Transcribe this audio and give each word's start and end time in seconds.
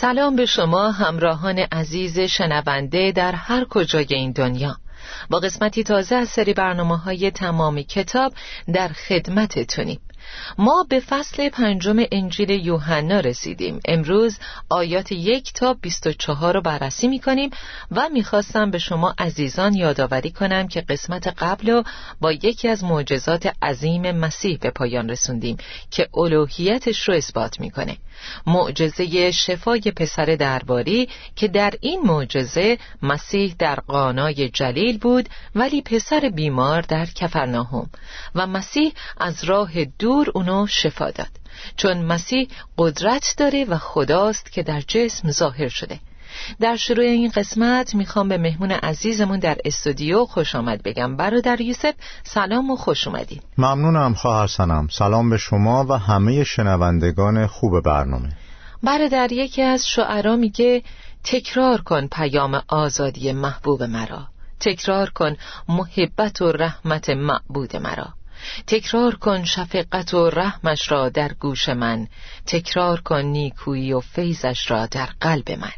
سلام 0.00 0.36
به 0.36 0.46
شما 0.46 0.90
همراهان 0.90 1.58
عزیز 1.58 2.18
شنونده 2.18 3.12
در 3.12 3.32
هر 3.32 3.64
کجای 3.64 4.06
این 4.10 4.32
دنیا. 4.32 4.76
با 5.30 5.38
قسمتی 5.38 5.84
تازه 5.84 6.16
از 6.16 6.28
سری 6.28 6.52
برنامه 6.52 6.96
های 6.96 7.30
تمامی 7.30 7.84
کتاب 7.84 8.32
در 8.74 8.88
خدمتتونیم. 8.88 10.00
ما 10.58 10.86
به 10.88 11.00
فصل 11.00 11.48
پنجم 11.48 11.96
انجیل 12.12 12.50
یوحنا 12.50 13.20
رسیدیم. 13.20 13.80
امروز 13.88 14.38
آیات 14.70 15.12
یک 15.12 15.52
تا 15.52 15.74
بیست 15.74 16.06
و 16.06 16.12
چهار 16.12 16.54
رو 16.54 16.60
بررسی 16.60 17.08
می 17.08 17.18
کنیم 17.18 17.50
و 17.90 18.08
می‌خواستم 18.12 18.70
به 18.70 18.78
شما 18.78 19.14
عزیزان 19.18 19.74
یادآوری 19.74 20.30
کنم 20.30 20.68
که 20.68 20.80
قسمت 20.80 21.26
قبل 21.38 21.70
رو 21.70 21.84
با 22.20 22.32
یکی 22.32 22.68
از 22.68 22.84
معجزات 22.84 23.52
عظیم 23.62 24.10
مسیح 24.12 24.58
به 24.58 24.70
پایان 24.70 25.10
رسوندیم 25.10 25.56
که 25.90 26.08
الوهیتش 26.14 27.08
رو 27.08 27.14
اثبات 27.14 27.60
می‌کنه. 27.60 27.96
معجزه 28.46 29.30
شفای 29.30 29.80
پسر 29.80 30.24
درباری 30.24 31.08
که 31.36 31.48
در 31.48 31.74
این 31.80 32.00
معجزه 32.00 32.78
مسیح 33.02 33.54
در 33.58 33.74
قانای 33.74 34.48
جلیل 34.48 34.98
بود 34.98 35.28
ولی 35.54 35.82
پسر 35.82 36.30
بیمار 36.34 36.80
در 36.80 37.06
کفرناهم 37.06 37.90
و 38.34 38.46
مسیح 38.46 38.92
از 39.16 39.44
راه 39.44 39.84
دور 39.84 40.30
اونو 40.34 40.66
شفا 40.66 41.10
داد. 41.10 41.30
چون 41.76 42.02
مسیح 42.02 42.48
قدرت 42.78 43.34
داره 43.38 43.64
و 43.64 43.78
خداست 43.78 44.52
که 44.52 44.62
در 44.62 44.80
جسم 44.80 45.30
ظاهر 45.30 45.68
شده. 45.68 46.00
در 46.60 46.76
شروع 46.76 47.04
این 47.04 47.30
قسمت 47.30 47.94
می‌خوام 47.94 48.28
به 48.28 48.38
مهمون 48.38 48.70
عزیزمون 48.70 49.38
در 49.38 49.58
استودیو 49.64 50.24
خوش 50.24 50.54
آمد 50.54 50.82
بگم. 50.82 51.16
برادر 51.16 51.60
یوسف 51.60 51.94
سلام 52.24 52.70
و 52.70 52.76
خوش 52.76 53.06
اومدین. 53.06 53.40
ممنونم 53.58 54.14
خواهر 54.14 54.46
سنم. 54.46 54.88
سلام 54.90 55.30
به 55.30 55.36
شما 55.36 55.86
و 55.88 55.92
همه 55.98 56.44
شنوندگان 56.44 57.46
خوب 57.46 57.80
برنامه. 57.80 58.28
برادر 58.82 59.32
یکی 59.32 59.62
از 59.62 59.88
شعرا 59.88 60.36
میگه 60.36 60.82
تکرار 61.24 61.80
کن 61.80 62.06
پیام 62.06 62.62
آزادی 62.68 63.32
محبوب 63.32 63.82
مرا. 63.82 64.26
تکرار 64.60 65.10
کن 65.10 65.36
محبت 65.68 66.42
و 66.42 66.52
رحمت 66.52 67.10
معبود 67.10 67.76
مرا. 67.76 68.08
تکرار 68.66 69.14
کن 69.14 69.44
شفقت 69.44 70.14
و 70.14 70.30
رحمش 70.30 70.92
را 70.92 71.08
در 71.08 71.32
گوش 71.32 71.68
من. 71.68 72.06
تکرار 72.46 73.00
کن 73.00 73.22
نیکویی 73.22 73.92
و 73.92 74.00
فیضش 74.00 74.70
را 74.70 74.86
در 74.86 75.08
قلب 75.20 75.50
من. 75.50 75.72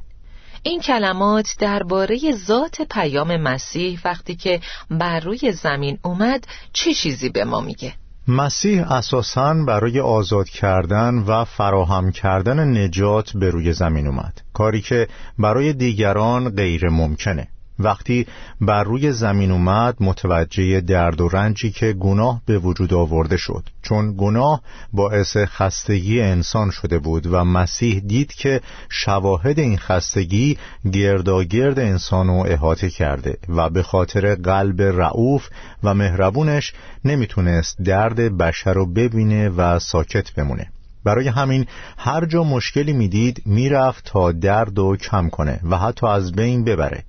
این 0.68 0.80
کلمات 0.80 1.56
درباره 1.58 2.18
ذات 2.32 2.82
پیام 2.82 3.36
مسیح 3.36 4.00
وقتی 4.04 4.36
که 4.36 4.60
بر 4.90 5.20
روی 5.20 5.52
زمین 5.52 5.98
اومد 6.02 6.46
چه 6.72 6.94
چیزی 6.94 7.28
به 7.28 7.44
ما 7.44 7.60
میگه؟ 7.60 7.92
مسیح 8.28 8.92
اساساً 8.92 9.54
برای 9.66 10.00
آزاد 10.00 10.48
کردن 10.48 11.14
و 11.14 11.44
فراهم 11.44 12.12
کردن 12.12 12.78
نجات 12.78 13.32
به 13.34 13.50
روی 13.50 13.72
زمین 13.72 14.06
اومد 14.06 14.40
کاری 14.52 14.80
که 14.80 15.08
برای 15.38 15.72
دیگران 15.72 16.50
غیر 16.50 16.88
ممکنه 16.88 17.48
وقتی 17.78 18.26
بر 18.60 18.84
روی 18.84 19.12
زمین 19.12 19.50
اومد 19.50 19.96
متوجه 20.00 20.80
درد 20.80 21.20
و 21.20 21.28
رنجی 21.28 21.70
که 21.70 21.92
گناه 21.92 22.42
به 22.46 22.58
وجود 22.58 22.94
آورده 22.94 23.36
شد. 23.36 23.62
چون 23.82 24.14
گناه 24.18 24.62
باعث 24.92 25.36
خستگی 25.36 26.20
انسان 26.20 26.70
شده 26.70 26.98
بود 26.98 27.26
و 27.26 27.44
مسیح 27.44 28.00
دید 28.00 28.32
که 28.32 28.60
شواهد 28.88 29.58
این 29.58 29.78
خستگی 29.78 30.58
گرداگرد 30.92 31.78
انسانو 31.78 32.44
احاطه 32.46 32.90
کرده 32.90 33.36
و 33.48 33.70
به 33.70 33.82
خاطر 33.82 34.34
قلب 34.34 34.82
رعوف 34.82 35.48
و 35.84 35.94
مهربونش 35.94 36.72
نمی‌تونست 37.04 37.82
درد 37.82 38.38
بشر 38.38 38.72
رو 38.72 38.86
ببینه 38.86 39.48
و 39.48 39.78
ساکت 39.78 40.34
بمونه. 40.34 40.66
برای 41.04 41.28
همین 41.28 41.66
هر 41.98 42.24
جا 42.24 42.44
مشکلی 42.44 42.92
می‌دید 42.92 43.42
می‌رفت 43.46 44.04
تا 44.04 44.32
درد 44.32 44.78
و 44.78 44.96
کم 44.96 45.28
کنه 45.28 45.60
و 45.70 45.78
حتی 45.78 46.06
از 46.06 46.32
بین 46.32 46.64
ببره. 46.64 47.04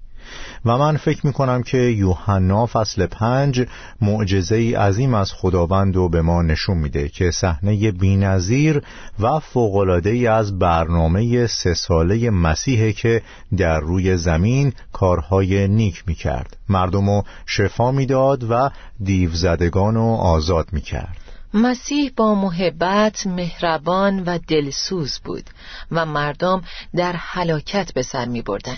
و 0.66 0.78
من 0.78 0.98
فکر 0.98 1.28
می 1.28 1.34
کنم 1.34 1.64
که 1.64 1.78
یوحنا 1.78 2.66
فصل 2.66 3.06
پنج 3.06 3.66
معجزه 4.02 4.56
ای 4.56 4.74
عظیم 4.74 5.14
از 5.14 5.34
خداوند 5.34 5.96
رو 5.96 6.10
به 6.10 6.22
ما 6.22 6.42
نشون 6.42 6.78
میده 6.78 7.10
که 7.10 7.32
صحنه 7.32 7.92
بینظیر 7.92 8.82
و 9.20 9.40
فوقالعاده 9.40 10.10
ای 10.10 10.28
از 10.28 10.60
برنامه 10.60 11.48
سه 11.48 11.74
ساله 11.74 12.30
مسیحه 12.30 12.94
که 12.94 13.22
در 13.58 13.80
روی 13.80 14.18
زمین 14.18 14.74
کارهای 14.94 15.68
نیک 15.68 16.04
می 16.08 16.16
کرد 16.16 16.58
مردم 16.70 17.10
رو 17.10 17.24
شفا 17.46 17.92
می‌داد 17.92 18.44
و 18.50 18.70
دیوزدگان 19.04 19.96
رو 19.96 20.16
آزاد 20.16 20.68
می 20.72 20.82
کرد 20.82 21.18
مسیح 21.54 22.12
با 22.16 22.36
محبت 22.36 23.28
مهربان 23.28 24.24
و 24.24 24.40
دلسوز 24.48 25.20
بود 25.20 25.44
و 25.92 26.06
مردم 26.06 26.62
در 26.96 27.16
حلاکت 27.16 27.94
به 27.94 28.02
سر 28.02 28.26
می 28.26 28.42
بردن. 28.42 28.78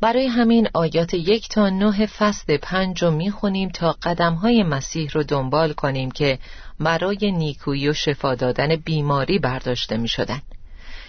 برای 0.00 0.26
همین 0.26 0.68
آیات 0.74 1.14
یک 1.14 1.48
تا 1.48 1.68
نه 1.68 2.06
فصل 2.06 2.56
پنج 2.56 3.02
رو 3.02 3.10
می 3.10 3.30
خونیم 3.30 3.68
تا 3.68 3.96
قدم 4.02 4.34
های 4.34 4.62
مسیح 4.62 5.10
رو 5.12 5.22
دنبال 5.22 5.72
کنیم 5.72 6.10
که 6.10 6.38
برای 6.80 7.32
نیکویی 7.32 7.88
و 7.88 7.92
شفا 7.92 8.34
دادن 8.34 8.76
بیماری 8.76 9.38
برداشته 9.38 9.96
می 9.96 10.08
شدن. 10.08 10.42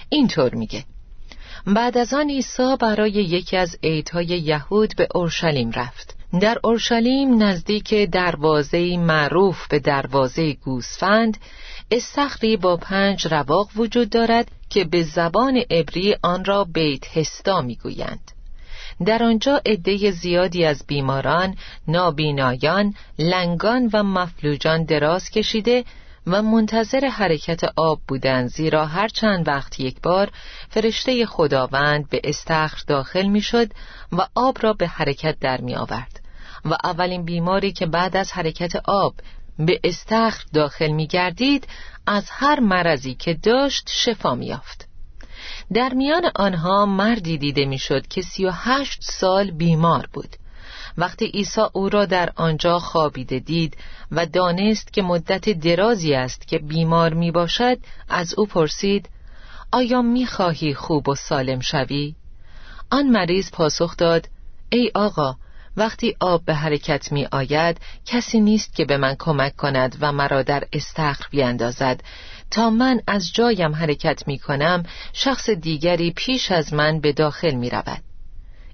اینطور 0.09 0.55
میگه. 0.55 0.83
بعد 1.67 1.97
از 1.97 2.13
آن 2.13 2.29
عیسی 2.29 2.75
برای 2.79 3.11
یکی 3.11 3.57
از 3.57 3.77
عیدهای 3.83 4.25
یهود 4.25 4.93
به 4.97 5.07
اورشلیم 5.15 5.71
رفت. 5.71 6.15
در 6.41 6.57
اورشلیم 6.63 7.43
نزدیک 7.43 7.93
دروازه 7.93 8.97
معروف 8.97 9.67
به 9.67 9.79
دروازه 9.79 10.53
گوسفند 10.53 11.37
استخری 11.91 12.57
با 12.57 12.77
پنج 12.77 13.27
رواق 13.27 13.69
وجود 13.75 14.09
دارد 14.09 14.51
که 14.69 14.83
به 14.83 15.03
زبان 15.03 15.57
عبری 15.71 16.15
آن 16.23 16.45
را 16.45 16.63
بیت 16.63 17.17
هستا 17.17 17.61
می‌گویند. 17.61 18.31
در 19.05 19.23
آنجا 19.23 19.61
عده 19.65 20.11
زیادی 20.11 20.65
از 20.65 20.83
بیماران، 20.87 21.55
نابینایان، 21.87 22.93
لنگان 23.19 23.89
و 23.93 24.03
مفلوجان 24.03 24.83
دراز 24.83 25.29
کشیده 25.29 25.83
و 26.27 26.41
منتظر 26.41 27.05
حرکت 27.07 27.61
آب 27.75 28.01
بودند 28.07 28.49
زیرا 28.49 28.85
هر 28.85 29.07
چند 29.07 29.47
وقت 29.47 29.79
یک 29.79 30.01
بار 30.01 30.31
فرشته 30.69 31.25
خداوند 31.25 32.09
به 32.09 32.21
استخر 32.23 32.83
داخل 32.87 33.25
می‌شد 33.25 33.71
و 34.11 34.27
آب 34.35 34.57
را 34.61 34.73
به 34.73 34.87
حرکت 34.87 35.39
در 35.39 35.61
می 35.61 35.75
آورد 35.75 36.19
و 36.65 36.77
اولین 36.83 37.25
بیماری 37.25 37.71
که 37.71 37.85
بعد 37.85 38.17
از 38.17 38.31
حرکت 38.31 38.75
آب 38.75 39.15
به 39.59 39.79
استخر 39.83 40.43
داخل 40.53 40.91
می 40.91 41.07
گردید 41.07 41.67
از 42.07 42.29
هر 42.29 42.59
مرضی 42.59 43.15
که 43.15 43.33
داشت 43.33 43.89
شفا 43.91 44.35
می 44.35 44.45
یافت. 44.45 44.87
در 45.73 45.93
میان 45.93 46.31
آنها 46.35 46.85
مردی 46.85 47.37
دیده 47.37 47.65
می‌شد 47.65 48.07
که 48.07 48.21
سی 48.21 48.45
و 48.45 48.51
هشت 48.53 48.99
سال 49.01 49.51
بیمار 49.51 50.09
بود 50.13 50.35
وقتی 50.97 51.25
عیسی 51.25 51.61
او 51.73 51.89
را 51.89 52.05
در 52.05 52.29
آنجا 52.35 52.79
خوابیده 52.79 53.39
دید 53.39 53.77
و 54.11 54.25
دانست 54.25 54.93
که 54.93 55.01
مدت 55.01 55.49
درازی 55.49 56.13
است 56.13 56.47
که 56.47 56.59
بیمار 56.59 57.13
می 57.13 57.31
باشد 57.31 57.77
از 58.09 58.33
او 58.37 58.45
پرسید 58.45 59.09
آیا 59.71 60.01
می 60.01 60.25
خواهی 60.25 60.73
خوب 60.73 61.09
و 61.09 61.15
سالم 61.15 61.59
شوی؟ 61.59 62.15
آن 62.91 63.07
مریض 63.07 63.51
پاسخ 63.51 63.97
داد 63.97 64.29
ای 64.69 64.91
آقا 64.95 65.35
وقتی 65.77 66.15
آب 66.19 66.45
به 66.45 66.53
حرکت 66.53 67.11
می 67.11 67.27
آید 67.31 67.77
کسی 68.05 68.39
نیست 68.39 68.75
که 68.75 68.85
به 68.85 68.97
من 68.97 69.15
کمک 69.19 69.55
کند 69.55 69.97
و 70.01 70.11
مرا 70.11 70.43
در 70.43 70.63
استخر 70.73 71.25
بیندازد 71.31 72.03
تا 72.51 72.69
من 72.69 73.01
از 73.07 73.33
جایم 73.33 73.75
حرکت 73.75 74.27
می 74.27 74.39
کنم 74.39 74.83
شخص 75.13 75.49
دیگری 75.49 76.11
پیش 76.11 76.51
از 76.51 76.73
من 76.73 76.99
به 76.99 77.13
داخل 77.13 77.51
می 77.51 77.69
رود 77.69 78.03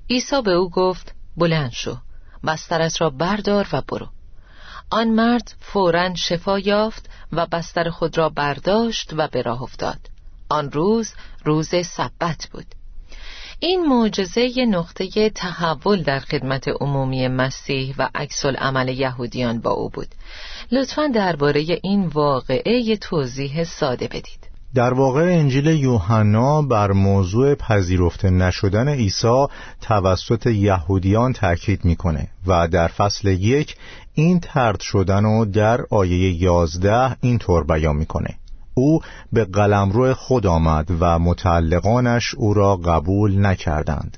عیسی 0.10 0.42
به 0.42 0.52
او 0.52 0.70
گفت 0.70 1.16
بلند 1.38 1.72
شو 1.72 1.98
بسترت 2.48 3.02
را 3.02 3.10
بردار 3.10 3.68
و 3.74 3.82
برو. 3.82 4.08
آن 4.90 5.08
مرد 5.08 5.56
فورا 5.60 6.16
شفا 6.16 6.60
یافت 6.60 7.10
و 7.32 7.46
بستر 7.46 7.90
خود 7.90 8.18
را 8.18 8.30
برداشت 8.30 9.10
و 9.14 9.28
به 9.28 9.42
راه 9.42 9.62
افتاد. 9.64 10.00
آن 10.50 10.72
روز 10.72 11.14
روز 11.46 11.68
سبت 11.86 12.48
بود. 12.52 12.81
این 13.64 13.86
معجزه 13.86 14.66
نقطه 14.66 15.30
تحول 15.30 16.04
در 16.04 16.20
خدمت 16.20 16.68
عمومی 16.68 17.28
مسیح 17.28 17.96
و 17.98 18.10
عکس 18.16 18.46
عمل 18.46 18.90
یهودیان 18.90 19.60
با 19.60 19.72
او 19.72 19.90
بود. 19.90 20.08
لطفا 20.72 21.08
درباره 21.08 21.80
این 21.84 22.06
واقعه 22.06 22.98
توضیح 22.98 23.64
ساده 23.64 24.08
بدید. 24.08 24.50
در 24.76 24.94
واقع 24.94 25.22
انجیل 25.22 25.68
یوحنا 25.68 26.62
بر 26.62 26.92
موضوع 26.92 27.56
پذیرفته 27.56 28.30
نشدن 28.30 28.90
عیسی 28.90 29.46
توسط 29.82 30.46
یهودیان 30.48 31.34
تاکید 31.34 31.86
می‌کنه 31.86 32.28
و 32.48 32.68
در 32.68 32.88
فصل 32.88 33.28
یک 33.28 33.76
این 34.14 34.40
ترد 34.40 34.80
شدن 34.80 35.26
و 35.26 35.46
در 35.46 35.82
آیه 35.90 36.44
یازده 36.44 37.18
اینطور 37.22 37.64
بیان 37.64 37.96
می‌کنه. 37.96 38.41
او 38.74 39.00
به 39.34 39.46
قلمرو 39.46 40.14
خود 40.14 40.48
آمد 40.48 40.92
و 41.00 41.20
متعلقانش 41.20 42.36
او 42.36 42.54
را 42.54 42.76
قبول 42.76 43.46
نکردند. 43.46 44.18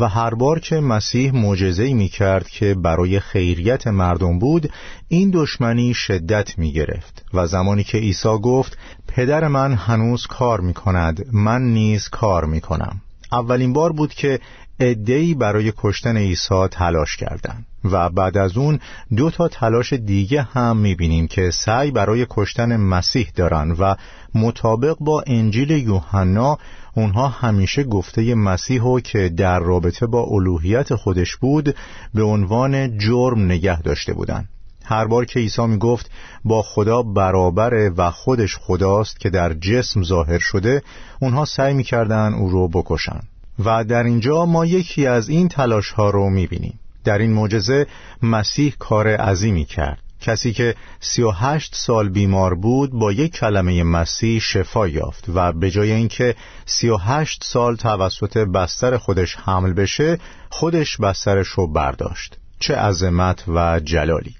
و 0.00 0.08
هر 0.08 0.34
بار 0.34 0.60
که 0.60 0.80
مسیح 0.80 1.34
معجزه‌ای 1.34 1.94
می 1.94 2.08
کرد 2.08 2.48
که 2.48 2.74
برای 2.74 3.20
خیریت 3.20 3.86
مردم 3.86 4.38
بود 4.38 4.72
این 5.08 5.30
دشمنی 5.34 5.94
شدت 5.94 6.58
می 6.58 6.72
گرفت 6.72 7.24
و 7.34 7.46
زمانی 7.46 7.84
که 7.84 7.98
عیسی 7.98 8.38
گفت 8.42 8.78
پدر 9.08 9.48
من 9.48 9.74
هنوز 9.74 10.26
کار 10.26 10.60
می 10.60 10.74
کند 10.74 11.26
من 11.32 11.62
نیز 11.62 12.08
کار 12.08 12.44
می 12.44 12.60
کنم 12.60 13.00
اولین 13.32 13.72
بار 13.72 13.92
بود 13.92 14.14
که 14.14 14.40
ادهی 14.80 15.34
برای 15.34 15.72
کشتن 15.76 16.16
عیسی 16.16 16.68
تلاش 16.70 17.16
کردند 17.16 17.66
و 17.84 18.10
بعد 18.10 18.38
از 18.38 18.56
اون 18.56 18.78
دو 19.16 19.30
تا 19.30 19.48
تلاش 19.48 19.92
دیگه 19.92 20.42
هم 20.42 20.76
می‌بینیم 20.76 21.26
که 21.26 21.50
سعی 21.50 21.90
برای 21.90 22.26
کشتن 22.30 22.76
مسیح 22.76 23.30
دارن 23.36 23.70
و 23.70 23.94
مطابق 24.34 24.96
با 25.00 25.24
انجیل 25.26 25.70
یوحنا 25.70 26.58
اونها 26.94 27.28
همیشه 27.28 27.84
گفته 27.84 28.34
مسیح 28.34 29.00
که 29.00 29.28
در 29.28 29.58
رابطه 29.58 30.06
با 30.06 30.22
الوهیت 30.22 30.94
خودش 30.94 31.36
بود 31.36 31.76
به 32.14 32.22
عنوان 32.22 32.98
جرم 32.98 33.44
نگه 33.44 33.82
داشته 33.82 34.12
بودند. 34.12 34.48
هر 34.84 35.06
بار 35.06 35.24
که 35.24 35.40
عیسی 35.40 35.66
می 35.66 35.78
گفت 35.78 36.10
با 36.44 36.62
خدا 36.62 37.02
برابره 37.02 37.90
و 37.96 38.10
خودش 38.10 38.56
خداست 38.56 39.20
که 39.20 39.30
در 39.30 39.52
جسم 39.54 40.02
ظاهر 40.02 40.38
شده 40.38 40.82
اونها 41.20 41.44
سعی 41.44 41.74
می‌کردن 41.74 42.34
او 42.34 42.50
رو 42.50 42.68
بکشن 42.68 43.20
و 43.64 43.84
در 43.84 44.02
اینجا 44.02 44.46
ما 44.46 44.66
یکی 44.66 45.06
از 45.06 45.28
این 45.28 45.48
تلاش 45.48 45.90
ها 45.90 46.10
رو 46.10 46.30
می 46.30 46.46
بینیم 46.46 46.80
در 47.04 47.18
این 47.18 47.32
معجزه 47.32 47.86
مسیح 48.22 48.74
کار 48.78 49.08
عظیمی 49.08 49.64
کرد. 49.64 49.98
کسی 50.20 50.52
که 50.52 50.74
سی 51.00 51.22
و 51.22 51.30
هشت 51.30 51.74
سال 51.74 52.08
بیمار 52.08 52.54
بود 52.54 52.90
با 52.90 53.12
یک 53.12 53.32
کلمه 53.32 53.82
مسیح 53.82 54.40
شفا 54.40 54.88
یافت 54.88 55.24
و 55.34 55.52
به 55.52 55.70
جای 55.70 55.92
اینکه 55.92 56.36
سی 56.66 56.88
و 56.88 56.96
هشت 56.96 57.44
سال 57.44 57.76
توسط 57.76 58.38
بستر 58.38 58.96
خودش 58.96 59.36
حمل 59.36 59.72
بشه 59.72 60.18
خودش 60.50 60.96
بسترش 60.96 61.48
رو 61.48 61.66
برداشت. 61.66 62.36
چه 62.58 62.76
عظمت 62.76 63.44
و 63.48 63.80
جلالی. 63.80 64.34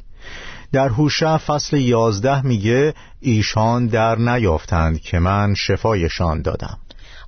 در 0.73 0.89
هوشع 0.89 1.37
فصل 1.37 1.77
یازده 1.77 2.47
میگه 2.47 2.95
ایشان 3.21 3.87
در 3.87 4.19
نیافتند 4.19 5.01
که 5.01 5.19
من 5.19 5.55
شفایشان 5.55 6.43
دادم. 6.43 6.79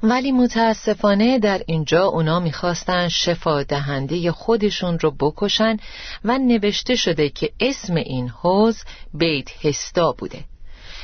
ولی 0.02 0.32
متاسفانه 0.32 1.38
در 1.38 1.62
اینجا 1.66 2.04
اونا 2.04 2.40
می‌خواستن 2.40 3.08
شفا 3.08 3.62
دهنده 3.62 4.32
خودشون 4.32 4.98
رو 4.98 5.10
بکشن 5.10 5.76
و 6.24 6.38
نوشته 6.38 6.94
شده 6.94 7.28
که 7.28 7.50
اسم 7.60 7.94
این 7.94 8.28
حوز 8.28 8.84
بیت 9.14 9.66
هستا 9.66 10.12
بوده. 10.12 10.44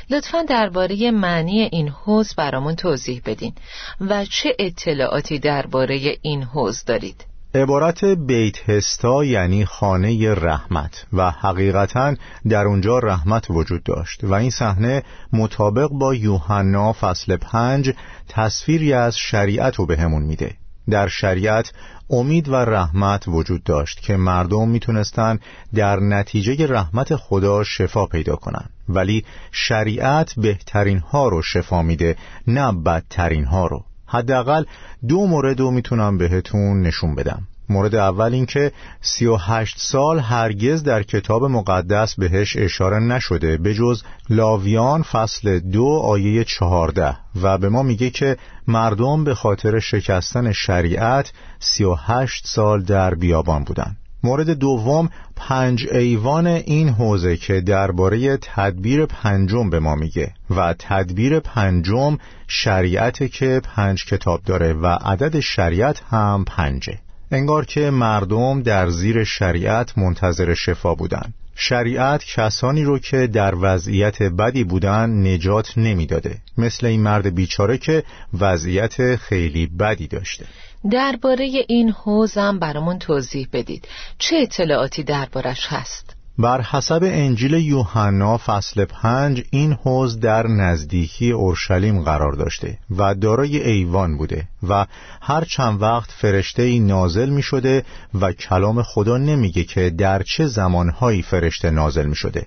لطفا 0.09 0.43
درباره 0.43 1.11
معنی 1.11 1.61
این 1.61 1.87
حوز 1.87 2.35
برامون 2.35 2.75
توضیح 2.75 3.21
بدین 3.25 3.53
و 4.01 4.25
چه 4.25 4.55
اطلاعاتی 4.59 5.39
درباره 5.39 6.17
این 6.21 6.43
حوز 6.43 6.83
دارید؟ 6.85 7.28
عبارت 7.55 8.05
بیت 8.05 8.69
هستا 8.69 9.23
یعنی 9.23 9.65
خانه 9.65 10.33
رحمت 10.33 11.05
و 11.13 11.31
حقیقتا 11.31 12.15
در 12.49 12.65
اونجا 12.65 12.99
رحمت 12.99 13.45
وجود 13.49 13.83
داشت 13.83 14.23
و 14.23 14.33
این 14.33 14.49
صحنه 14.49 15.03
مطابق 15.33 15.89
با 15.89 16.15
یوحنا 16.15 16.93
فصل 16.93 17.37
پنج 17.37 17.93
تصویری 18.27 18.93
از 18.93 19.17
شریعت 19.17 19.75
رو 19.75 19.85
بهمون 19.85 20.21
میده. 20.23 20.55
در 20.89 21.07
شریعت 21.07 21.71
امید 22.09 22.49
و 22.49 22.55
رحمت 22.55 23.27
وجود 23.27 23.63
داشت 23.63 24.01
که 24.01 24.17
مردم 24.17 24.69
می‌تونستن 24.69 25.39
در 25.75 25.99
نتیجه 25.99 26.67
رحمت 26.67 27.15
خدا 27.15 27.63
شفا 27.63 28.05
پیدا 28.05 28.35
کنن. 28.35 28.65
ولی 28.89 29.25
شریعت 29.51 30.33
بهترین 30.37 30.99
ها 30.99 31.27
رو 31.27 31.41
شفا 31.41 31.81
میده 31.81 32.15
نه 32.47 32.71
بدترین 32.71 33.45
ها 33.45 33.67
رو. 33.67 33.83
حداقل 34.09 34.63
دو 35.07 35.27
مورد 35.27 35.59
رو 35.59 35.71
می‌تونم 35.71 36.17
بهتون 36.17 36.81
نشون 36.81 37.15
بدم. 37.15 37.47
مورد 37.69 37.95
اول 37.95 38.33
اینکه 38.33 38.71
سی 39.01 39.25
و 39.25 39.35
هشت 39.35 39.75
سال 39.79 40.19
هرگز 40.19 40.83
در 40.83 41.03
کتاب 41.03 41.43
مقدس 41.43 42.15
بهش 42.15 42.57
اشاره 42.57 42.99
نشده 42.99 43.57
به 43.57 43.73
جز 43.73 44.03
لاویان 44.29 45.03
فصل 45.03 45.59
دو 45.59 45.85
آیه 45.85 46.43
چهارده 46.43 47.17
و 47.41 47.57
به 47.57 47.69
ما 47.69 47.83
میگه 47.83 48.09
که 48.09 48.37
مردم 48.67 49.23
به 49.23 49.35
خاطر 49.35 49.79
شکستن 49.79 50.51
شریعت 50.51 51.31
سی 51.59 51.83
و 51.83 51.95
هشت 51.95 52.47
سال 52.47 52.83
در 52.83 53.15
بیابان 53.15 53.63
بودن 53.63 53.95
مورد 54.23 54.49
دوم 54.49 55.09
پنج 55.35 55.87
ایوان 55.91 56.47
این 56.47 56.89
حوزه 56.89 57.37
که 57.37 57.61
درباره 57.61 58.37
تدبیر 58.37 59.05
پنجم 59.05 59.69
به 59.69 59.79
ما 59.79 59.95
میگه 59.95 60.33
و 60.49 60.75
تدبیر 60.79 61.39
پنجم 61.39 62.17
شریعت 62.47 63.31
که 63.31 63.61
پنج 63.63 64.05
کتاب 64.05 64.41
داره 64.45 64.73
و 64.73 64.85
عدد 64.85 65.39
شریعت 65.39 66.01
هم 66.09 66.45
پنجه 66.47 66.99
انگار 67.31 67.65
که 67.65 67.89
مردم 67.89 68.61
در 68.61 68.89
زیر 68.89 69.23
شریعت 69.23 69.97
منتظر 69.97 70.53
شفا 70.53 70.95
بودند. 70.95 71.33
شریعت 71.61 72.25
کسانی 72.25 72.83
رو 72.83 72.99
که 72.99 73.27
در 73.27 73.55
وضعیت 73.55 74.23
بدی 74.23 74.63
بودن 74.63 75.27
نجات 75.27 75.77
نمی‌داده 75.77 76.37
مثل 76.57 76.87
این 76.87 77.01
مرد 77.01 77.35
بیچاره 77.35 77.77
که 77.77 78.03
وضعیت 78.39 79.15
خیلی 79.15 79.67
بدی 79.67 80.07
داشته. 80.07 80.45
درباره 80.91 81.43
این 81.67 81.89
حوزم 81.89 82.59
برامون 82.59 82.99
توضیح 82.99 83.47
بدید. 83.53 83.87
چه 84.17 84.35
اطلاعاتی 84.35 85.03
دربارش 85.03 85.67
هست؟ 85.67 86.18
بر 86.39 86.61
حسب 86.61 86.99
انجیل 87.03 87.53
یوحنا 87.53 88.37
فصل 88.37 88.85
پنج 88.85 89.43
این 89.51 89.73
حوز 89.73 90.19
در 90.19 90.47
نزدیکی 90.47 91.31
اورشلیم 91.31 92.03
قرار 92.03 92.33
داشته 92.33 92.77
و 92.97 93.15
دارای 93.15 93.61
ایوان 93.63 94.17
بوده 94.17 94.47
و 94.69 94.85
هر 95.21 95.43
چند 95.43 95.81
وقت 95.81 96.11
فرشته 96.11 96.63
ای 96.63 96.79
نازل 96.79 97.29
می 97.29 97.41
شده 97.41 97.83
و 98.21 98.31
کلام 98.31 98.83
خدا 98.83 99.17
نمیگه 99.17 99.63
که 99.63 99.89
در 99.89 100.23
چه 100.23 100.47
زمانهایی 100.47 101.21
فرشته 101.21 101.69
نازل 101.69 102.05
می 102.05 102.15
شده 102.15 102.45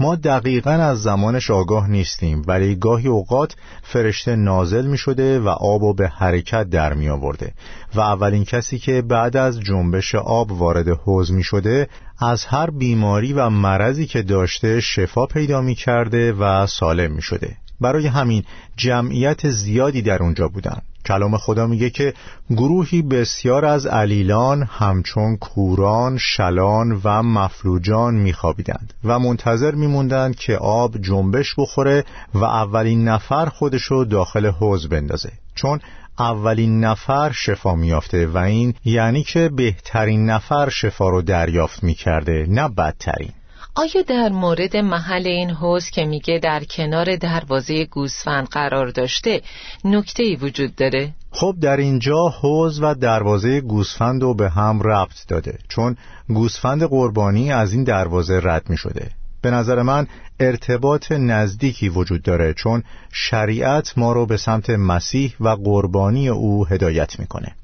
ما 0.00 0.14
دقیقا 0.14 0.70
از 0.70 1.02
زمانش 1.02 1.50
آگاه 1.50 1.90
نیستیم 1.90 2.42
ولی 2.46 2.74
گاهی 2.74 3.08
اوقات 3.08 3.56
فرشته 3.82 4.36
نازل 4.36 4.86
می 4.86 4.98
شده 4.98 5.40
و 5.40 5.48
آب 5.48 5.82
و 5.82 5.94
به 5.94 6.08
حرکت 6.08 6.70
در 6.70 6.94
می 6.94 7.08
آورده 7.08 7.54
و 7.94 8.00
اولین 8.00 8.44
کسی 8.44 8.78
که 8.78 9.02
بعد 9.02 9.36
از 9.36 9.60
جنبش 9.60 10.14
آب 10.14 10.52
وارد 10.52 10.88
حوز 10.88 11.32
می 11.32 11.42
شده 11.42 11.88
از 12.18 12.44
هر 12.44 12.70
بیماری 12.70 13.32
و 13.32 13.50
مرضی 13.50 14.06
که 14.06 14.22
داشته 14.22 14.80
شفا 14.80 15.26
پیدا 15.26 15.60
می 15.60 15.74
کرده 15.74 16.32
و 16.32 16.66
سالم 16.66 17.12
می 17.12 17.22
شده 17.22 17.56
برای 17.80 18.06
همین 18.06 18.44
جمعیت 18.76 19.50
زیادی 19.50 20.02
در 20.02 20.22
اونجا 20.22 20.48
بودند 20.48 20.82
کلام 21.06 21.36
خدا 21.36 21.66
میگه 21.66 21.90
که 21.90 22.14
گروهی 22.50 23.02
بسیار 23.02 23.64
از 23.64 23.86
علیلان 23.86 24.62
همچون 24.62 25.36
کوران، 25.36 26.18
شلان 26.18 27.00
و 27.04 27.22
مفلوجان 27.22 28.14
میخوابیدند 28.14 28.94
و 29.04 29.18
منتظر 29.18 29.74
میموندند 29.74 30.36
که 30.36 30.56
آب 30.56 30.98
جنبش 30.98 31.54
بخوره 31.58 32.04
و 32.34 32.44
اولین 32.44 33.08
نفر 33.08 33.46
خودشو 33.46 34.04
داخل 34.10 34.46
حوز 34.46 34.88
بندازه. 34.88 35.32
چون 35.54 35.80
اولین 36.18 36.84
نفر 36.84 37.32
شفا 37.32 37.74
میافته 37.74 38.26
و 38.26 38.38
این 38.38 38.74
یعنی 38.84 39.22
که 39.22 39.48
بهترین 39.48 40.30
نفر 40.30 40.68
شفا 40.68 41.08
رو 41.08 41.22
دریافت 41.22 41.84
می‌کرده 41.84 42.46
نه 42.48 42.68
بدترین. 42.68 43.32
آیا 43.78 44.02
در 44.02 44.28
مورد 44.28 44.76
محل 44.76 45.26
این 45.26 45.50
حوز 45.50 45.90
که 45.90 46.04
میگه 46.04 46.38
در 46.38 46.64
کنار 46.64 47.16
دروازه 47.16 47.84
گوسفند 47.84 48.48
قرار 48.48 48.86
داشته 48.86 49.42
نکته 49.84 50.22
ای 50.22 50.36
وجود 50.36 50.74
داره؟ 50.74 51.14
خب 51.30 51.54
در 51.60 51.76
اینجا 51.76 52.28
حوز 52.28 52.82
و 52.82 52.94
دروازه 52.94 53.60
گوسفند 53.60 54.22
رو 54.22 54.34
به 54.34 54.50
هم 54.50 54.82
ربط 54.82 55.26
داده 55.28 55.58
چون 55.68 55.96
گوسفند 56.28 56.82
قربانی 56.82 57.52
از 57.52 57.72
این 57.72 57.84
دروازه 57.84 58.40
رد 58.42 58.70
می 58.70 58.76
شده 58.76 59.10
به 59.42 59.50
نظر 59.50 59.82
من 59.82 60.06
ارتباط 60.40 61.12
نزدیکی 61.12 61.88
وجود 61.88 62.22
داره 62.22 62.54
چون 62.54 62.82
شریعت 63.12 63.98
ما 63.98 64.12
رو 64.12 64.26
به 64.26 64.36
سمت 64.36 64.70
مسیح 64.70 65.34
و 65.40 65.48
قربانی 65.48 66.28
او 66.28 66.66
هدایت 66.66 67.18
می‌کنه. 67.18 67.54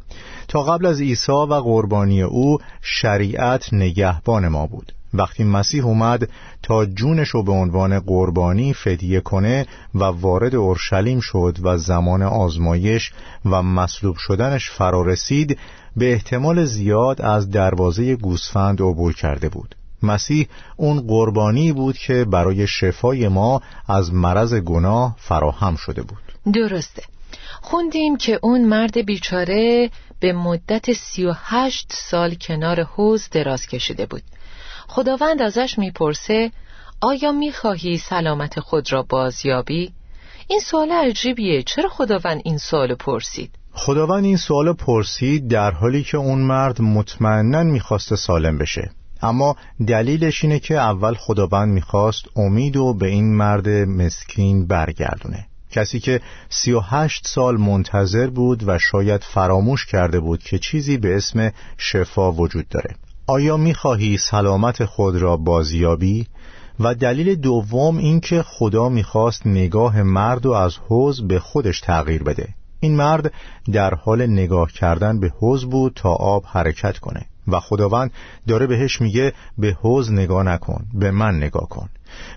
تا 0.49 0.63
قبل 0.63 0.87
از 0.87 1.01
عیسی 1.01 1.33
و 1.33 1.55
قربانی 1.55 2.23
او 2.23 2.59
شریعت 2.83 3.73
نگهبان 3.73 4.49
ما 4.49 4.67
بود. 4.67 4.93
وقتی 5.15 5.45
مسیح 5.45 5.87
اومد 5.87 6.29
تا 6.63 6.87
جونش 6.87 7.29
رو 7.29 7.43
به 7.43 7.53
عنوان 7.53 8.01
قربانی 8.01 8.75
فدیه 8.75 9.21
کنه 9.21 9.67
و 9.95 10.05
وارد 10.05 10.55
اورشلیم 10.55 11.21
شد 11.21 11.59
و 11.63 11.79
زمان 11.79 12.23
آزمایش 12.23 13.13
و 13.45 13.63
مصلوب 13.63 14.17
شدنش 14.19 14.71
فرا 14.71 15.03
رسید 15.03 15.59
به 15.97 16.13
احتمال 16.13 16.65
زیاد 16.65 17.23
از 17.23 17.51
دروازه 17.51 18.17
گوسفند 18.17 18.83
عبور 18.83 19.13
کرده 19.13 19.49
بود. 19.49 19.75
مسیح 20.03 20.49
اون 20.77 21.01
قربانی 21.01 21.73
بود 21.73 21.99
که 21.99 22.25
برای 22.25 22.67
شفای 22.67 23.29
ما 23.29 23.63
از 23.89 24.15
مرض 24.15 24.55
گناه 24.55 25.17
فراهم 25.19 25.77
شده 25.77 26.03
بود. 26.03 26.53
درسته. 26.53 27.03
خوندیم 27.61 28.17
که 28.17 28.39
اون 28.43 28.65
مرد 28.65 29.07
بیچاره 29.07 29.91
به 30.21 30.33
مدت 30.33 30.93
سی 30.93 31.25
و 31.27 31.35
هشت 31.37 31.93
سال 31.93 32.35
کنار 32.35 32.83
حوز 32.83 33.29
دراز 33.31 33.67
کشیده 33.67 34.07
بود. 34.07 34.23
خداوند 34.89 35.43
ازش 35.43 35.79
می‌پرسه 35.79 36.51
آیا 37.01 37.33
می‌خواهی 37.33 37.99
سلامت 37.99 38.61
خود 38.61 38.93
را 38.93 39.03
بازیابی؟ 39.03 39.93
این 40.49 40.61
سوال 40.61 40.93
عجیبیه 40.93 41.63
چرا 41.63 41.89
خداوند 41.89 42.41
این 42.45 42.59
سوال 42.59 42.95
پرسید؟ 42.95 43.51
خداوند 43.73 44.25
این 44.25 44.37
سوال 44.37 44.73
پرسید 44.73 45.49
در 45.49 45.71
حالی 45.71 46.03
که 46.03 46.17
اون 46.17 46.39
مرد 46.39 46.83
مطمئنا 46.83 47.63
می‌خواست 47.63 48.15
سالم 48.15 48.59
بشه 48.59 48.91
اما 49.23 49.57
دلیلش 49.87 50.45
اینه 50.45 50.59
که 50.59 50.75
اول 50.75 51.15
خداوند 51.15 51.69
می‌خواست 51.69 52.25
امید 52.37 52.77
و 52.77 52.95
به 52.95 53.07
این 53.07 53.37
مرد 53.37 53.69
مسکین 53.69 54.67
برگردونه 54.67 55.47
کسی 55.71 56.01
که 56.01 56.21
سی 56.49 56.73
و 56.73 56.81
هشت 56.81 57.27
سال 57.27 57.57
منتظر 57.57 58.27
بود 58.27 58.69
و 58.69 58.79
شاید 58.79 59.25
فراموش 59.25 59.87
کرده 59.87 60.21
بود 60.21 60.43
که 60.43 60.59
چیزی 60.59 60.97
به 60.97 61.17
اسم 61.17 61.53
شفا 61.79 62.33
وجود 62.33 62.69
داره 62.69 62.95
آیا 63.33 63.57
می‌خواهی 63.57 64.19
سلامت 64.19 64.85
خود 64.85 65.17
را 65.17 65.37
بازیابی؟ 65.37 66.27
و 66.81 66.95
دلیل 66.95 67.35
دوم 67.35 67.99
اینکه 67.99 68.43
خدا 68.43 68.89
می‌خواست 68.89 69.47
نگاه 69.47 70.03
مرد 70.03 70.47
و 70.47 70.53
از 70.53 70.77
حوز 70.89 71.29
به 71.29 71.39
خودش 71.39 71.81
تغییر 71.81 72.23
بده. 72.23 72.49
این 72.81 72.97
مرد 72.97 73.33
در 73.73 73.95
حال 73.95 74.27
نگاه 74.27 74.73
کردن 74.73 75.21
به 75.21 75.33
حوز 75.39 75.65
بود 75.65 75.93
تا 75.95 76.11
آب 76.11 76.45
حرکت 76.47 76.99
کنه. 76.99 77.27
و 77.49 77.61
خداوند 77.61 78.11
داره 78.49 78.67
بهش 78.67 79.01
میگه 79.01 79.33
به 79.59 79.77
حوز 79.81 80.13
نگاه 80.13 80.43
نکن 80.43 80.85
به 80.95 81.11
من 81.11 81.37
نگاه 81.37 81.69
کن. 81.69 81.89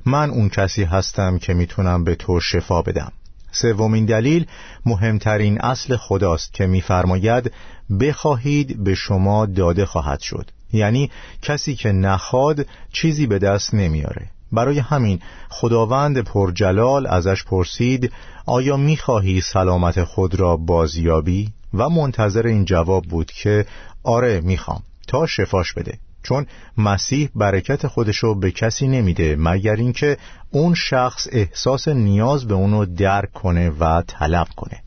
من 0.05 0.29
اون 0.29 0.49
کسی 0.49 0.83
هستم 0.83 1.37
که 1.37 1.53
می‌تونم 1.53 2.03
به 2.03 2.15
تو 2.15 2.39
شفا 2.39 2.81
بدم. 2.81 3.11
سومین 3.51 4.05
دلیل 4.05 4.45
مهمترین 4.85 5.61
اصل 5.61 5.95
خداست 5.95 6.53
که 6.53 6.67
میفرماید 6.67 7.51
بخواهید 7.99 8.83
به 8.83 8.95
شما 8.95 9.45
داده 9.45 9.85
خواهد 9.85 10.19
شد. 10.19 10.51
یعنی 10.73 11.11
کسی 11.41 11.75
که 11.75 11.91
نخواد 11.91 12.65
چیزی 12.91 13.27
به 13.27 13.39
دست 13.39 13.73
نمیاره. 13.73 14.29
برای 14.51 14.79
همین 14.79 15.19
خداوند 15.49 16.19
پرجلال 16.21 17.07
ازش 17.07 17.43
پرسید 17.43 18.11
آیا 18.45 18.77
می‌خواهی 18.77 19.41
سلامت 19.41 20.03
خود 20.03 20.35
را 20.35 20.57
بازیابی؟ 20.57 21.53
و 21.73 21.89
منتظر 21.89 22.47
این 22.47 22.65
جواب 22.65 23.03
بود 23.03 23.31
که 23.31 23.65
آره 24.03 24.41
می‌خوام. 24.41 24.83
تا 25.07 25.25
شفاش 25.25 25.73
بده. 25.73 25.97
چون 26.23 26.45
مسیح 26.77 27.29
برکت 27.35 27.87
خودشو 27.87 28.35
به 28.35 28.51
کسی 28.51 28.87
نمیده 28.87 29.35
مگر 29.39 29.75
اینکه 29.75 30.17
اون 30.51 30.73
شخص 30.73 31.27
احساس 31.31 31.87
نیاز 31.87 32.47
به 32.47 32.53
اونو 32.53 32.85
درک 32.85 33.33
کنه 33.33 33.69
و 33.69 34.01
طلب 34.07 34.47
کنه. 34.55 34.84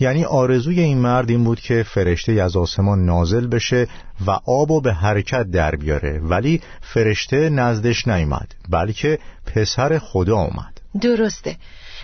یعنی 0.00 0.24
آرزوی 0.24 0.80
این 0.80 0.98
مرد 0.98 1.30
این 1.30 1.44
بود 1.44 1.60
که 1.60 1.82
فرشته 1.82 2.32
از 2.32 2.56
آسمان 2.56 3.04
نازل 3.04 3.46
بشه 3.46 3.88
و 4.26 4.30
آب 4.30 4.82
به 4.82 4.92
حرکت 4.92 5.50
در 5.50 5.76
بیاره. 5.76 6.20
ولی 6.22 6.60
فرشته 6.80 7.50
نزدش 7.50 8.08
نیامد 8.08 8.54
بلکه 8.70 9.18
پسر 9.46 9.98
خدا 9.98 10.36
آمد. 10.36 10.80
درسته. 11.00 11.56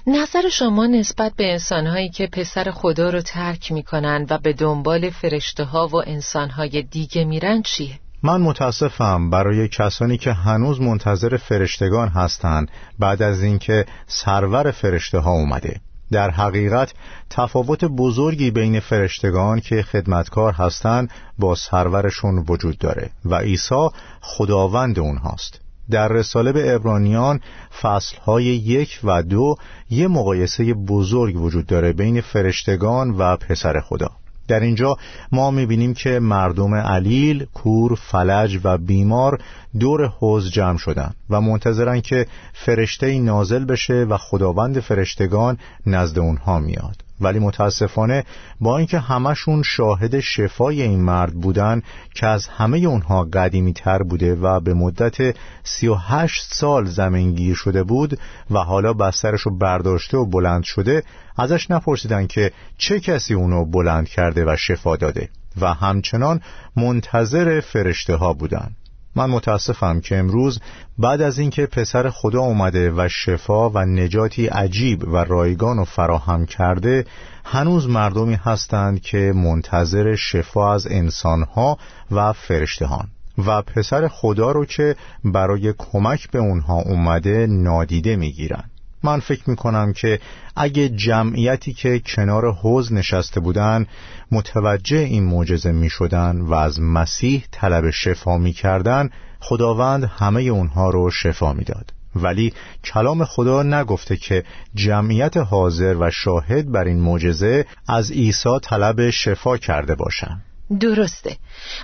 نظر 0.06 0.48
شما 0.48 0.86
نسبت 0.86 1.32
به 1.36 1.52
انسانهایی 1.52 2.08
که 2.08 2.26
پسر 2.26 2.70
خدا 2.70 3.10
رو 3.10 3.20
ترک 3.20 3.72
می‌کنن 3.72 4.26
و 4.30 4.38
به 4.38 4.52
دنبال 4.52 5.10
فرشته 5.10 5.64
ها 5.64 5.88
و 5.88 5.96
انسانهای 6.06 6.82
دیگه 6.82 7.24
میرن 7.24 7.62
چیه؟ 7.62 7.98
من 8.22 8.40
متاسفم 8.40 9.30
برای 9.30 9.68
کسانی 9.68 10.18
که 10.18 10.32
هنوز 10.32 10.80
منتظر 10.80 11.36
فرشتگان 11.36 12.08
هستند 12.08 12.68
بعد 12.98 13.22
از 13.22 13.42
اینکه 13.42 13.86
سرور 14.06 14.70
فرشته 14.70 15.18
ها 15.18 15.30
اومده. 15.30 15.80
در 16.12 16.30
حقیقت 16.30 16.92
تفاوت 17.30 17.84
بزرگی 17.84 18.50
بین 18.50 18.80
فرشتگان 18.80 19.60
که 19.60 19.82
خدمتکار 19.82 20.52
هستند 20.52 21.10
با 21.38 21.54
سرورشون 21.54 22.44
وجود 22.48 22.78
داره 22.78 23.10
و 23.24 23.34
عیسی 23.34 23.88
خداوند 24.20 24.98
اونهاست. 24.98 25.60
در 25.90 26.08
رساله 26.08 26.52
به 26.52 26.74
ابرانیان 26.74 27.40
فصلهای 27.82 28.44
یک 28.44 29.00
و 29.04 29.22
دو 29.22 29.56
یه 29.90 30.08
مقایسه 30.08 30.74
بزرگ 30.74 31.40
وجود 31.40 31.66
داره 31.66 31.92
بین 31.92 32.20
فرشتگان 32.20 33.10
و 33.10 33.36
پسر 33.36 33.80
خدا. 33.80 34.10
در 34.48 34.60
اینجا 34.60 34.96
ما 35.32 35.50
می‌بینیم 35.50 35.94
که 35.94 36.18
مردم 36.18 36.74
علیل، 36.74 37.46
کور، 37.54 37.94
فلج 37.94 38.58
و 38.64 38.78
بیمار 38.78 39.38
دور 39.80 40.06
حوز 40.06 40.50
جمع 40.50 40.78
شدن 40.78 41.14
و 41.30 41.40
منتظرن 41.40 42.00
که 42.00 42.26
فرشته 42.52 43.18
نازل 43.18 43.64
بشه 43.64 43.94
و 43.94 44.16
خداوند 44.16 44.80
فرشتگان 44.80 45.58
نزد 45.86 46.18
اونها 46.18 46.58
میاد. 46.58 46.96
ولی 47.22 47.38
متاسفانه 47.38 48.24
با 48.60 48.78
اینکه 48.78 48.98
همشون 48.98 49.62
شاهد 49.62 50.20
شفای 50.20 50.82
این 50.82 51.00
مرد 51.00 51.32
بودن 51.32 51.82
که 52.14 52.26
از 52.26 52.48
همه 52.48 52.78
اونها 52.78 53.24
قدیمی 53.24 53.72
تر 53.72 54.02
بوده 54.02 54.34
و 54.34 54.60
به 54.60 54.74
مدت 54.74 55.36
سی 55.64 55.88
و 55.88 55.94
هشت 55.94 56.54
سال 56.54 56.84
زمین 56.84 57.32
گیر 57.34 57.54
شده 57.54 57.82
بود 57.82 58.18
و 58.50 58.58
حالا 58.58 58.92
بسترش 58.92 59.40
رو 59.40 59.58
برداشته 59.58 60.16
و 60.16 60.26
بلند 60.26 60.62
شده 60.62 61.02
ازش 61.38 61.70
نپرسیدن 61.70 62.26
که 62.26 62.52
چه 62.78 63.00
کسی 63.00 63.34
اونو 63.34 63.64
بلند 63.64 64.08
کرده 64.08 64.44
و 64.44 64.56
شفا 64.56 64.96
داده. 64.96 65.28
و 65.60 65.74
همچنان 65.74 66.40
منتظر 66.76 67.60
فرشته 67.60 68.16
ها 68.16 68.32
بودن. 68.32 68.70
من 69.16 69.30
متاسفم 69.30 70.00
که 70.00 70.18
امروز 70.18 70.60
بعد 70.98 71.22
از 71.22 71.38
اینکه 71.38 71.66
پسر 71.66 72.10
خدا 72.10 72.40
اومده 72.40 72.92
و 72.96 73.08
شفا 73.08 73.70
و 73.70 73.78
نجاتی 73.78 74.46
عجیب 74.46 75.08
و 75.08 75.16
رایگان 75.16 75.78
و 75.78 75.84
فراهم 75.84 76.46
کرده 76.46 77.04
هنوز 77.44 77.88
مردمی 77.88 78.34
هستند 78.34 79.00
که 79.00 79.32
منتظر 79.36 80.16
شفا 80.16 80.74
از 80.74 80.86
انسانها 80.90 81.78
و 82.10 82.32
فرشتهان 82.32 83.08
و 83.46 83.62
پسر 83.62 84.08
خدا 84.08 84.52
رو 84.52 84.64
که 84.64 84.96
برای 85.24 85.74
کمک 85.78 86.30
به 86.30 86.38
اونها 86.38 86.80
اومده 86.80 87.46
نادیده 87.46 88.16
می‌گیرن. 88.16 88.64
من 89.02 89.20
فکر 89.20 89.50
می 89.50 89.56
کنم 89.56 89.92
که 89.92 90.20
اگه 90.56 90.88
جمعیتی 90.88 91.72
که 91.72 92.02
کنار 92.06 92.52
حوز 92.52 92.92
نشسته 92.92 93.40
بودن 93.40 93.86
متوجه 94.30 94.98
این 94.98 95.24
معجزه 95.24 95.72
می 95.72 95.90
شدن 95.90 96.40
و 96.40 96.54
از 96.54 96.80
مسیح 96.80 97.44
طلب 97.50 97.90
شفا 97.90 98.38
می 98.38 98.52
کردن 98.52 99.10
خداوند 99.40 100.04
همه 100.04 100.42
اونها 100.42 100.90
رو 100.90 101.10
شفا 101.10 101.52
می‌داد. 101.52 101.92
ولی 102.16 102.52
کلام 102.84 103.24
خدا 103.24 103.62
نگفته 103.62 104.16
که 104.16 104.44
جمعیت 104.74 105.36
حاضر 105.36 105.96
و 106.00 106.10
شاهد 106.10 106.72
بر 106.72 106.84
این 106.84 107.00
معجزه 107.00 107.66
از 107.88 108.10
عیسی 108.10 108.58
طلب 108.62 109.10
شفا 109.10 109.56
کرده 109.56 109.94
باشند. 109.94 110.44
درسته. 110.78 111.36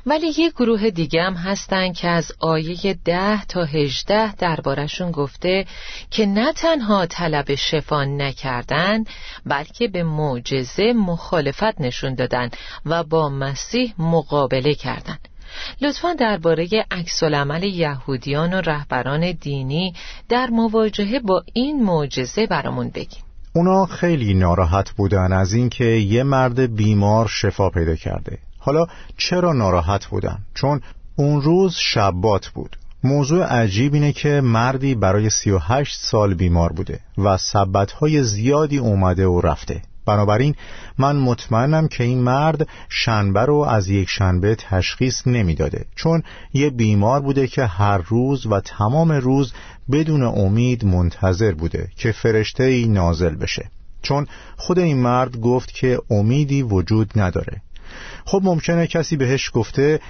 ولی 0.07 0.33
یه 0.39 0.51
گروه 0.51 0.91
دیگه 0.91 1.23
هم 1.23 1.35
هستن 1.35 1.93
که 1.93 2.09
از 2.09 2.33
آیه 2.41 2.99
ده 3.05 3.45
تا 3.45 3.65
هجده 3.65 4.35
دربارشون 4.35 5.11
گفته 5.11 5.67
که 6.11 6.27
نه 6.27 6.53
تنها 6.53 7.07
طلب 7.07 7.55
شفا 7.55 8.05
نکردن 8.05 9.05
بلکه 9.47 9.89
به 9.89 10.03
معجزه 10.03 10.93
مخالفت 10.93 11.81
نشون 11.81 12.15
دادن 12.15 12.51
و 12.87 13.05
با 13.05 13.29
مسیح 13.29 13.95
مقابله 13.99 14.75
کردن. 14.75 15.19
لطفا 15.81 16.15
درباره 16.15 16.69
عکس 16.91 17.23
العمل 17.23 17.63
یهودیان 17.63 18.55
و 18.55 18.61
رهبران 18.61 19.33
دینی 19.33 19.95
در 20.29 20.47
مواجهه 20.47 21.21
با 21.21 21.43
این 21.53 21.85
معجزه 21.85 22.47
برامون 22.47 22.89
بگیم 22.89 23.23
اونا 23.55 23.87
خیلی 23.87 24.35
ناراحت 24.35 24.91
بودن 24.91 25.33
از 25.33 25.53
اینکه 25.53 25.85
یه 25.85 26.23
مرد 26.23 26.77
بیمار 26.77 27.29
شفا 27.29 27.71
پیدا 27.71 27.95
کرده. 27.95 28.39
حالا 28.69 28.87
چرا 29.17 29.53
ناراحت 29.53 30.07
بودن؟ 30.07 30.39
چون 30.55 30.81
اون 31.17 31.43
روز 31.43 31.75
شبات 31.75 32.49
بود. 32.49 32.77
موضوع 33.05 33.45
عجیب 33.45 33.95
اینه 33.95 34.13
که 34.13 34.41
مردی 34.41 34.95
برای 34.95 35.31
38 35.31 36.01
سال 36.01 36.35
بیمار 36.35 36.73
بوده 36.73 37.01
و 37.19 37.37
سبتهای 37.37 38.23
زیادی 38.23 38.79
اومده 38.79 39.27
و 39.27 39.41
رفته. 39.41 39.83
بنابراین 40.07 40.55
من 40.99 41.17
مطمئنم 41.17 41.89
که 41.89 42.05
این 42.05 42.19
مرد 42.19 42.69
شنبه 42.89 43.41
رو 43.41 43.55
از 43.55 43.89
یک 43.89 44.09
شنبه 44.09 44.55
تشخیص 44.55 45.27
نمی‌داده. 45.27 45.87
چون 45.97 46.23
یه 46.53 46.71
بیمار 46.71 47.21
بوده 47.21 47.47
که 47.47 47.65
هر 47.65 47.99
روز 47.99 48.47
و 48.47 48.61
تمام 48.61 49.13
روز 49.13 49.53
بدون 49.93 50.23
امید 50.23 50.85
منتظر 50.85 51.53
بوده 51.53 51.89
که 51.97 52.13
فرشته 52.13 52.65
ای 52.65 52.89
نازل 52.89 53.35
بشه. 53.35 53.71
چون 54.03 54.27
خود 54.57 54.79
این 54.79 54.97
مرد 54.97 55.41
گفت 55.41 55.75
که 55.75 55.99
امیدی 56.11 56.63
وجود 56.63 57.13
نداره. 57.17 57.63
خب 58.29 58.41
ممکنه 58.45 58.87
کسی 58.87 59.17
بهش 59.17 59.51
گفته 59.55 60.01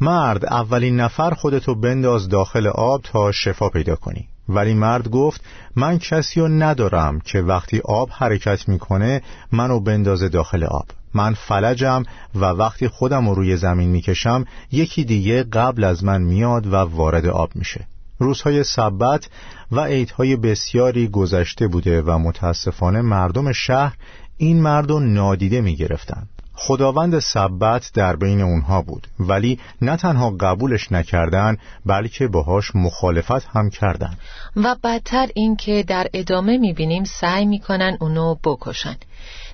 مرد 0.00 0.44
اولین 0.44 1.00
نفر 1.00 1.30
خودتو 1.30 1.74
بنداز 1.74 2.28
داخل 2.28 2.66
آب 2.66 3.02
تا 3.02 3.32
شفا 3.32 3.68
پیدا 3.68 3.96
کنی. 3.96 4.28
ولی 4.48 4.74
مرد 4.74 5.08
گفت 5.08 5.44
من 5.76 5.98
کسی 5.98 6.40
رو 6.40 6.48
ندارم 6.48 7.20
که 7.20 7.40
وقتی 7.40 7.80
آب 7.84 8.08
حرکت 8.12 8.68
می‌کنه 8.68 9.22
منو 9.52 9.80
بندازه 9.80 10.28
داخل 10.28 10.64
آب. 10.64 10.86
من 11.14 11.34
فلجم 11.34 12.02
و 12.34 12.44
وقتی 12.44 12.88
خودم 12.88 13.28
رو 13.28 13.34
روی 13.34 13.56
زمین 13.56 13.90
می‌کشم 13.90 14.44
یکی 14.72 15.04
دیگه 15.04 15.42
قبل 15.42 15.84
از 15.84 16.04
من 16.04 16.22
میاد 16.22 16.66
و 16.66 16.76
وارد 16.76 17.26
آب 17.26 17.50
میشه. 17.54 17.86
روزهای 18.18 18.64
سبت 18.64 19.28
و 19.72 19.80
عیدهای 19.80 20.36
بسیاری 20.36 21.08
گذشته 21.08 21.68
بوده 21.68 22.02
و 22.02 22.18
متاسفانه 22.18 23.02
مردم 23.02 23.52
شهر 23.52 23.96
این 24.36 24.62
مرد 24.62 24.90
رو 24.90 25.00
نادیده 25.00 25.60
می‌گرفتن. 25.60 26.26
خداوند 26.60 27.18
سبت 27.18 27.90
در 27.94 28.16
بین 28.16 28.40
اونها 28.40 28.82
بود 28.82 29.06
ولی 29.20 29.58
نه 29.82 29.96
تنها 29.96 30.30
قبولش 30.30 30.92
نکردن 30.92 31.56
بلکه 31.86 32.28
باهاش 32.28 32.70
مخالفت 32.74 33.46
هم 33.46 33.70
کردن. 33.70 34.16
و 34.56 34.76
بدتر 34.84 35.28
اینکه 35.34 35.84
در 35.86 36.06
ادامه 36.14 36.58
می‌بینیم 36.58 37.04
سعی 37.04 37.46
می‌کنن 37.46 37.96
اونو 38.00 38.34
بکشن. 38.44 38.96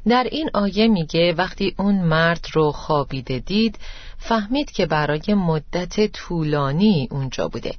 در 0.09 0.27
این 0.33 0.51
آیه 0.55 0.89
میگه 0.89 1.35
وقتی 1.39 1.75
اون 1.79 1.95
مرد 1.95 2.47
رو 2.53 2.73
خوابیده 2.73 3.39
دید 3.39 3.79
فهمید 4.19 4.71
که 4.71 4.87
برای 4.87 5.35
مدت 5.35 6.13
طولانی 6.13 7.09
اونجا 7.11 7.49
بوده. 7.49 7.75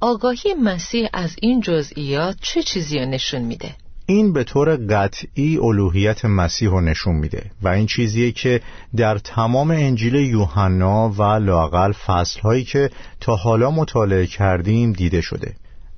آگاهی 0.00 0.54
مسیح 0.54 1.08
از 1.12 1.36
این 1.42 1.60
جزئیات 1.60 2.36
چه 2.42 2.62
چیزی 2.62 2.98
رو 2.98 3.06
نشون 3.06 3.42
میده؟ 3.42 3.74
این 4.12 4.32
به 4.32 4.44
طور 4.44 4.76
قطعی 4.76 5.58
الوهیت 5.58 6.24
مسیح 6.24 6.70
رو 6.70 6.80
نشون 6.80 7.14
میده 7.14 7.50
و 7.62 7.68
این 7.68 7.86
چیزیه 7.86 8.32
که 8.32 8.60
در 8.96 9.18
تمام 9.18 9.70
انجیل 9.70 10.14
یوحنا 10.14 11.08
و 11.08 11.22
لاقل 11.22 11.92
فصلهایی 11.92 12.64
که 12.64 12.90
تا 13.20 13.36
حالا 13.36 13.70
مطالعه 13.70 14.26
کردیم 14.26 14.92
دیده 14.92 15.20
شده. 15.20 15.54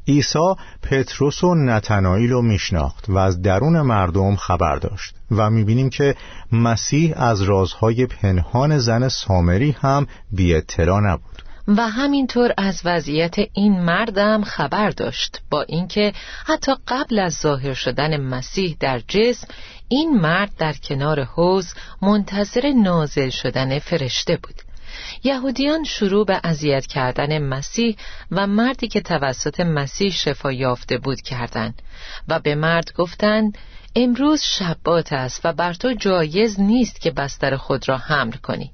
عیسی 0.09 0.54
پتروس 0.83 1.44
و 1.44 1.54
نتنائیل 1.54 2.30
رو 2.30 2.42
میشناخت 2.42 3.09
و 3.09 3.18
از 3.18 3.42
درون 3.42 3.80
مردم 3.80 4.37
خبر 4.37 4.76
داشت 4.76 5.14
و 5.30 5.50
می‌بینیم 5.50 5.90
که 5.90 6.14
مسیح 6.52 7.12
از 7.16 7.42
رازهای 7.42 8.06
پنهان 8.06 8.78
زن 8.78 9.09
سامری 9.09 9.76
هم 9.80 10.06
بی 10.33 10.54
اطلاع 10.54 11.00
نبود. 11.00 11.34
و 11.68 11.88
همینطور 11.88 12.54
از 12.56 12.80
وضعیت 12.85 13.35
این 13.52 13.80
مردم 13.80 14.44
خبر 14.44 14.90
داشت 14.90 15.40
با 15.50 15.62
اینکه 15.62 16.12
حتی 16.47 16.73
قبل 16.88 17.18
از 17.18 17.35
ظاهر 17.35 17.75
شدن 17.75 18.16
مسیح 18.16 18.76
در 18.80 18.99
جسم 19.09 19.49
این 19.88 20.21
مرد 20.21 20.50
در 20.59 20.73
کنار 20.73 21.23
حوز 21.25 21.75
منتظر 22.02 22.73
نازل 22.73 23.30
شدن 23.30 23.78
فرشته 23.78 24.37
بود. 24.37 24.62
یهودیان 25.25 25.85
شروع 25.85 26.26
به 26.26 26.40
اذیت 26.44 26.87
کردن 26.87 27.38
مسیح 27.38 27.97
و 28.30 28.47
مردی 28.47 28.88
که 28.88 29.00
توسط 29.00 29.61
مسیح 29.61 30.11
شفا 30.11 30.52
یافته 30.52 30.99
بود 30.99 31.21
کردند 31.21 31.83
و 32.28 32.40
به 32.40 32.54
مرد 32.54 32.92
گفتند 32.97 33.59
امروز 33.97 34.42
شبات 34.42 35.12
است 35.12 35.40
و 35.44 35.52
بر 35.52 35.75
تو 35.75 35.92
جایز 35.92 36.61
نیست 36.61 37.00
که 37.00 37.11
بستر 37.11 37.56
خود 37.56 37.88
را 37.88 37.97
حمل 37.97 38.33
کنی. 38.33 38.74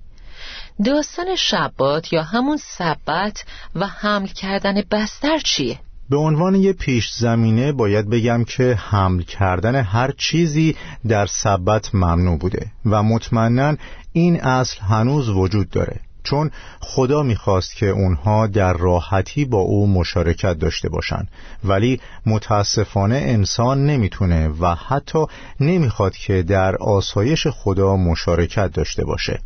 داستان 0.84 1.36
شبات 1.36 2.12
یا 2.12 2.22
همون 2.22 2.56
سبت 2.56 3.44
و 3.74 3.86
حمل 3.86 4.26
کردن 4.26 4.82
بستر 4.90 5.38
چیه؟ 5.38 5.78
به 6.10 6.16
عنوان 6.16 6.54
یه 6.54 6.72
پیش 6.72 7.10
زمینه 7.12 7.72
باید 7.72 8.10
بگم 8.10 8.44
که 8.44 8.74
حمل 8.74 9.22
کردن 9.22 9.74
هر 9.74 10.10
چیزی 10.16 10.76
در 11.08 11.26
سبت 11.26 11.94
ممنوع 11.94 12.38
بوده 12.38 12.66
و 12.86 13.02
مطمئنا 13.02 13.76
این 14.12 14.40
اصل 14.40 14.80
هنوز 14.80 15.28
وجود 15.28 15.70
داره 15.70 16.00
چون 16.22 16.50
خدا 16.80 17.22
می‌خواست 17.22 17.76
که 17.76 17.86
اونها 17.86 18.46
در 18.46 18.72
راحتی 18.72 19.44
با 19.44 19.58
او 19.58 19.86
مشارکت 19.86 20.58
داشته 20.58 20.88
باشند 20.88 21.28
ولی 21.64 22.00
متاسفانه 22.26 23.16
انسان 23.16 23.86
نمی‌تونه 23.86 24.48
و 24.48 24.74
حتی 24.74 25.26
نمی‌خواد 25.60 26.16
که 26.16 26.42
در 26.42 26.76
آسایش 26.76 27.46
خدا 27.46 27.96
مشارکت 27.96 28.72
داشته 28.72 29.04
باشه 29.04 29.40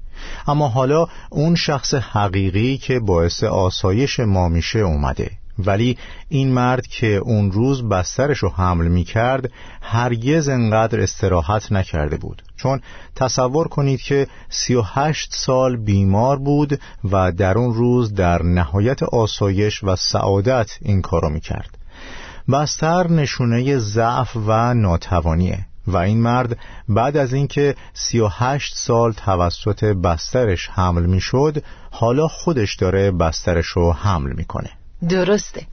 اما 0.47 0.69
حالا 0.69 1.07
اون 1.31 1.55
شخص 1.55 1.95
حقیقی 1.95 2.79
که 2.79 3.01
باعث 3.01 3.45
آسایش 3.45 4.21
ما 4.21 4.49
میشه 4.49 4.79
اومده. 4.79 5.31
ولی 5.59 5.99
این 6.29 6.53
مرد 6.53 6.87
که 6.87 7.07
اون 7.07 7.53
روز 7.53 7.89
بسترش 7.89 8.39
رو 8.39 8.49
حمل 8.49 8.89
می 8.89 9.05
کرد 9.05 9.51
هرگز 9.83 10.49
انقدر 10.49 11.01
استراحت 11.01 11.73
نکرده 11.73 12.17
بود. 12.17 12.43
چون 12.57 12.81
تصور 13.17 13.69
کنید 13.69 14.01
که 14.01 14.27
سی 14.49 14.75
و 14.75 14.83
هشت 14.83 15.35
سال 15.35 15.77
بیمار 15.77 16.39
بود 16.39 16.81
و 17.05 17.33
در 17.33 17.59
اون 17.59 17.75
روز 17.75 18.15
در 18.15 18.43
نهایت 18.43 19.03
آسایش 19.03 19.85
و 19.85 19.97
سعادت 19.97 20.71
این 20.83 21.03
کارو 21.03 21.29
می 21.29 21.41
کرد 21.41 21.79
بستر 22.53 23.11
نشونه 23.11 23.79
ضعف 23.79 24.37
و 24.37 24.75
ناتوانیه. 24.75 25.67
و 25.87 25.97
این 25.97 26.23
مرد 26.23 26.59
بعد 26.89 27.17
از 27.17 27.33
اینکه 27.33 27.75
سی 27.93 28.21
و 28.21 28.29
هشت 28.29 28.77
سال 28.77 29.13
توسط 29.13 29.85
بسترش 29.85 30.69
حمل 30.69 31.07
می 31.07 31.21
شد 31.21 31.63
حالا 31.91 32.29
خودش 32.29 32.77
داره 32.77 33.11
بسترش 33.11 33.67
رو 33.67 33.93
حمل 33.93 34.33
می‌کنه. 34.33 34.71
درسته. 35.09 35.67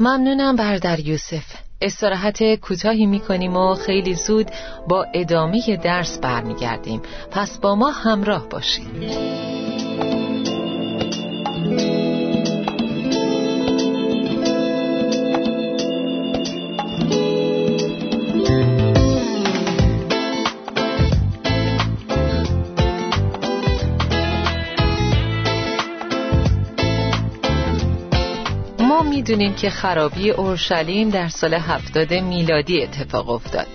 ممنونم 0.00 0.56
بردر 0.56 1.00
یوسف. 1.00 1.44
استراحت 1.82 2.54
کوتاهی 2.54 3.06
می‌کنیم 3.06 3.56
و 3.56 3.74
خیلی 3.74 4.14
زود 4.14 4.50
با 4.88 5.06
ادامه 5.14 5.76
درس 5.84 6.18
برمیگردیم. 6.18 7.02
پس 7.30 7.58
با 7.58 7.74
ما 7.74 7.90
همراه 7.90 8.48
باشید. 8.48 10.09
می‌دونیم 29.02 29.54
که 29.54 29.70
خرابی 29.70 30.30
اورشلیم 30.30 31.10
در 31.10 31.28
سال 31.28 31.54
هفتاد 31.54 32.14
میلادی 32.14 32.82
اتفاق 32.82 33.30
افتاد. 33.30 33.66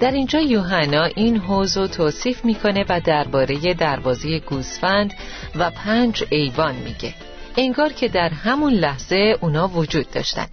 در 0.00 0.10
اینجا 0.10 0.40
یوحنا 0.40 1.04
این 1.04 1.36
حوض 1.36 1.76
رو 1.76 1.86
توصیف 1.86 2.44
می‌کنه 2.44 2.84
و 2.88 3.00
درباره 3.00 3.74
دروازه 3.74 4.38
گوسفند 4.38 5.14
و 5.54 5.70
پنج 5.70 6.24
ایوان 6.30 6.74
میگه. 6.74 7.14
انگار 7.56 7.92
که 7.92 8.08
در 8.08 8.28
همون 8.28 8.72
لحظه 8.72 9.36
اونا 9.40 9.68
وجود 9.68 10.10
داشتن. 10.10 10.46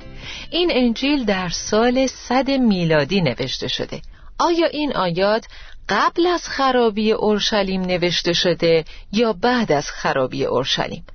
این 0.49 0.71
انجیل 0.73 1.25
در 1.25 1.49
سال 1.49 2.07
صد 2.07 2.49
میلادی 2.49 3.21
نوشته 3.21 3.67
شده. 3.67 4.01
آیا 4.39 4.67
این 4.67 4.95
آیات 4.95 5.45
قبل 5.89 6.27
از 6.27 6.47
خرابی 6.47 7.11
اورشلیم 7.11 7.81
نوشته 7.81 8.33
شده 8.33 8.85
یا 9.11 9.33
بعد 9.33 9.71
از 9.71 9.89
خرابی 9.89 10.45
اورشلیم؟ 10.45 11.05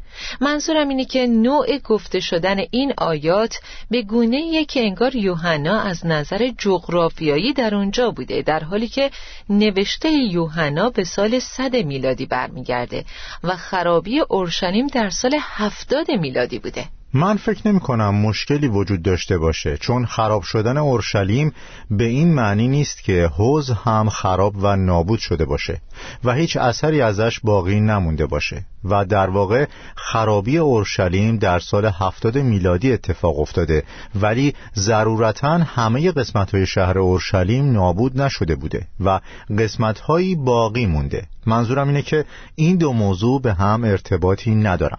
منظورم 0.40 0.88
اینه 0.88 1.04
که 1.04 1.26
نوع 1.26 1.78
گفته 1.78 2.20
شدن 2.20 2.58
این 2.70 2.92
آیات 2.98 3.58
به 3.90 4.02
گونه 4.02 4.64
که 4.64 4.80
انگار 4.80 5.16
یوحنا 5.16 5.80
از 5.80 6.06
نظر 6.06 6.50
جغرافیایی 6.58 7.52
در 7.52 7.74
اونجا 7.74 8.10
بوده 8.10 8.42
در 8.42 8.64
حالی 8.64 8.88
که 8.88 9.10
نوشته 9.48 10.10
یوحنا 10.10 10.90
به 10.90 11.04
سال 11.04 11.38
صد 11.38 11.76
میلادی 11.76 12.26
برمیگرده 12.26 13.04
و 13.44 13.56
خرابی 13.56 14.20
اورشلیم 14.20 14.86
در 14.86 15.10
سال 15.10 15.38
هفتاد 15.40 16.10
میلادی 16.10 16.58
بوده. 16.58 16.97
من 17.14 17.36
فکر 17.36 17.68
نمی 17.68 17.80
کنم 17.80 18.14
مشکلی 18.14 18.68
وجود 18.68 19.02
داشته 19.02 19.38
باشه 19.38 19.76
چون 19.76 20.06
خراب 20.06 20.42
شدن 20.42 20.76
اورشلیم 20.76 21.52
به 21.90 22.04
این 22.04 22.34
معنی 22.34 22.68
نیست 22.68 23.02
که 23.04 23.30
حوز 23.36 23.70
هم 23.70 24.08
خراب 24.08 24.54
و 24.62 24.76
نابود 24.76 25.18
شده 25.18 25.44
باشه 25.44 25.80
و 26.24 26.32
هیچ 26.32 26.56
اثری 26.56 27.00
ازش 27.00 27.40
باقی 27.40 27.80
نمونده 27.80 28.26
باشه 28.26 28.64
و 28.84 29.04
در 29.04 29.30
واقع 29.30 29.66
خرابی 29.94 30.58
اورشلیم 30.58 31.36
در 31.36 31.56
هفتاد 31.56 31.84
70 31.84 32.38
میلادی 32.38 32.92
اتفاق 32.92 33.40
افتاده 33.40 33.82
ولی 34.14 34.54
ضرورتا 34.76 35.58
همه 35.58 36.12
قسمت 36.12 36.54
های 36.54 36.66
شهر 36.66 36.98
اورشلیم 36.98 37.72
نابود 37.72 38.20
نشده 38.20 38.54
بوده 38.54 38.86
و 39.00 39.20
قسمت 39.58 40.00
هایی 40.00 40.34
باقی 40.34 40.86
مونده. 40.86 41.26
منظورم 41.46 41.88
اینه 41.88 42.02
که 42.02 42.24
این 42.54 42.76
دو 42.76 42.92
موضوع 42.92 43.40
به 43.42 43.54
هم 43.54 43.84
ارتباطی 43.84 44.54
ندارن. 44.54 44.98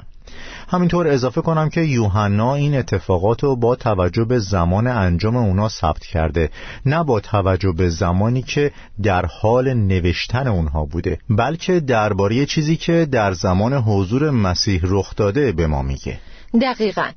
همینطور 0.67 1.07
اضافه 1.07 1.41
کنم 1.41 1.69
که 1.69 1.81
یوحنا 1.81 2.55
این 2.55 2.75
اتفاقات 2.75 3.43
رو 3.43 3.55
با 3.55 3.75
توجه 3.75 4.23
به 4.25 4.39
زمان 4.39 4.87
انجام 4.87 5.37
اونا 5.37 5.69
ثبت 5.69 6.05
کرده 6.05 6.49
نه 6.85 7.03
با 7.03 7.19
توجه 7.19 7.71
به 7.71 7.89
زمانی 7.89 8.41
که 8.41 8.71
در 9.03 9.25
حال 9.25 9.73
نوشتن 9.73 10.47
اونها 10.47 10.85
بوده 10.85 11.17
بلکه 11.29 11.79
درباره 11.79 12.45
چیزی 12.45 12.75
که 12.75 13.07
در 13.11 13.33
زمان 13.33 13.73
حضور 13.73 14.29
مسیح 14.29 14.81
رخ 14.83 15.15
داده 15.15 15.51
به 15.51 15.67
ما 15.67 15.81
میگه. 15.81 16.19
دقیقا. 16.61 17.09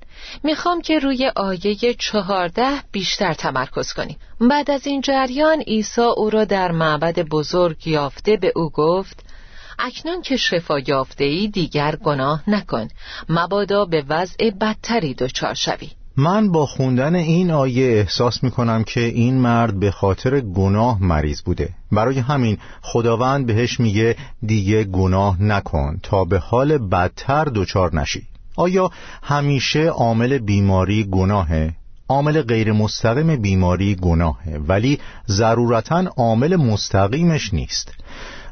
می‌خوام 0.45 0.81
که 0.81 0.99
روی 0.99 1.31
آیه 1.37 1.95
چهارده 1.99 2.71
بیشتر 2.93 3.35
تمرکز 3.35 3.93
کنیم. 3.93 4.17
بعد 4.41 4.71
از 4.71 4.87
این 4.87 5.01
جریان 5.01 5.61
عیسی 5.61 6.01
او 6.17 6.31
را 6.31 6.45
در 6.45 6.71
معبد 6.73 7.19
بزرگ 7.21 7.87
یافته 7.87 8.37
به 8.37 8.53
او 8.57 8.71
گفت 8.71 9.25
اکنون 9.85 10.23
که 10.23 10.37
شفا 10.37 10.79
یافته 10.79 11.25
ای 11.25 11.49
دیگر 11.49 11.97
گناه 11.97 12.51
نکن. 12.51 12.89
مبادا 13.29 13.85
به 13.85 14.05
وضع 14.09 14.51
بدتری 14.51 15.15
دچار 15.15 15.55
شوی. 15.55 15.91
من 16.17 16.53
با 16.53 16.67
خوندن 16.67 17.15
این 17.15 17.51
آیه 17.51 17.87
احساس 17.87 18.43
می 18.43 18.51
کنم 18.51 18.85
که 18.85 19.01
این 19.01 19.35
مرد 19.39 19.81
به 19.81 19.91
خاطر 19.91 20.41
گناه 20.41 21.03
مریض 21.03 21.43
بوده. 21.43 21.69
برای 21.93 22.19
همین 22.19 22.59
خداوند 22.83 23.47
بهش 23.47 23.81
میگه 23.81 24.17
دیگه 24.43 24.85
گناه 24.85 25.43
نکن 25.43 25.99
تا 26.03 26.25
به 26.25 26.39
حال 26.39 26.79
بدتر 26.79 27.45
دچار 27.45 27.97
نشی. 27.97 28.23
آیا 28.57 28.91
همیشه 29.23 29.85
عامل 29.87 30.39
بیماری 30.39 31.05
گناهه؟ 31.05 31.75
عامل 32.09 32.43
غیر 32.43 32.73
مستقیم 32.73 33.37
بیماری 33.37 33.95
گناهه 33.95 34.61
ولی 34.69 34.99
ضرورتا 35.29 36.05
عامل 36.17 36.57
مستقیمش 36.57 37.55
نیست. 37.55 37.95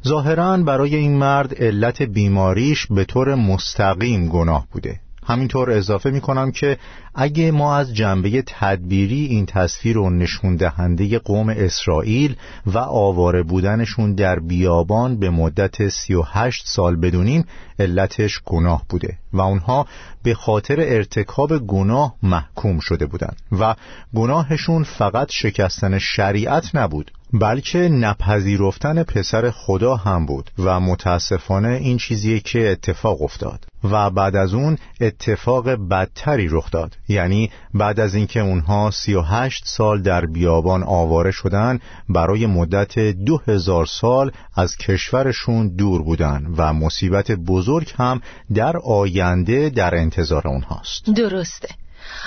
ظاهرا 0.07 0.57
برای 0.57 0.97
این 0.97 1.19
مرد 1.19 1.55
علت 1.63 2.03
بیماریش 2.03 2.87
به 2.87 3.05
طور 3.05 3.35
مستقیم 3.35 4.29
گناه 4.29 4.67
بوده. 4.73 5.01
همینطور 5.31 5.71
اضافه 5.71 6.11
می 6.11 6.21
کنم 6.21 6.51
که 6.51 6.79
اگه 7.15 7.51
ما 7.51 7.77
از 7.77 7.95
جنبه 7.95 8.43
تدبیری 8.47 9.27
این 9.27 9.47
تصویر 9.47 9.97
رو 9.97 10.11
نشون 10.11 10.57
دهنده 10.57 11.19
قوم 11.19 11.49
اسرائیل 11.49 12.37
و 12.67 12.79
آواره 12.79 13.43
بودنشون 13.43 14.15
در 14.15 14.39
بیابان 14.39 15.19
به 15.19 15.31
مدت 15.31 15.89
38 15.89 16.63
سال 16.67 16.97
بدونیم 16.97 17.45
علتش 17.79 18.41
گناه 18.45 18.85
بوده 18.89 19.19
و 19.33 19.41
اونها 19.41 19.87
به 20.23 20.35
خاطر 20.35 20.77
ارتکاب 20.81 21.59
گناه 21.59 22.15
محکوم 22.23 22.79
شده 22.79 23.07
بودند 23.07 23.37
و 23.61 23.75
گناهشون 24.15 24.85
فقط 24.85 25.29
شکستن 25.31 25.99
شریعت 25.99 26.75
نبود. 26.75 27.11
بلکه 27.33 27.79
نپذیرفتن 27.79 29.03
پسر 29.03 29.51
خدا 29.51 29.97
هم 29.97 30.27
بود 30.27 30.51
و 30.59 30.81
متاسفانه 30.81 31.69
این 31.69 31.97
چیزیه 31.97 32.41
که 32.41 32.71
اتفاق 32.71 33.23
افتاد 33.23 33.67
و 33.85 34.11
بعد 34.11 34.37
از 34.37 34.55
اون 34.55 34.79
اتفاق 35.01 35.71
بدتری 35.71 36.49
رخ 36.51 36.71
داد. 36.71 36.97
یعنی 37.09 37.51
بعد 37.75 38.01
از 38.01 38.15
اینکه 38.15 38.41
اونها 38.41 38.91
سی 38.91 39.15
و 39.15 39.21
هشت 39.21 39.63
سال 39.67 40.03
در 40.03 40.27
بیابان 40.27 40.83
آواره 40.83 41.31
شدن 41.31 41.79
برای 42.09 42.47
مدت 42.47 42.99
دو 42.99 43.41
هزار 43.47 43.87
سال 43.87 44.33
از 44.57 44.77
کشورشون 44.77 45.69
دور 45.69 46.03
بودن 46.03 46.55
و 46.57 46.73
مصیبت 46.73 47.31
بزرگ 47.33 47.93
هم 47.97 48.21
در 48.55 48.77
آینده 48.77 49.71
در 49.71 49.95
انتظار 49.95 50.49
اونهاست. 50.49 51.11
درسته. 51.17 51.69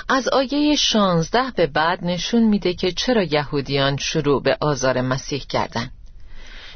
از 0.08 0.28
آیه 0.28 0.76
16 0.76 1.42
به 1.56 1.66
بعد 1.66 2.04
نشون 2.04 2.42
میده 2.42 2.74
که 2.74 2.92
چرا 2.92 3.22
یهودیان 3.22 3.96
شروع 3.96 4.42
به 4.42 4.56
آزار 4.60 5.00
مسیح 5.00 5.44
کردند. 5.48 5.92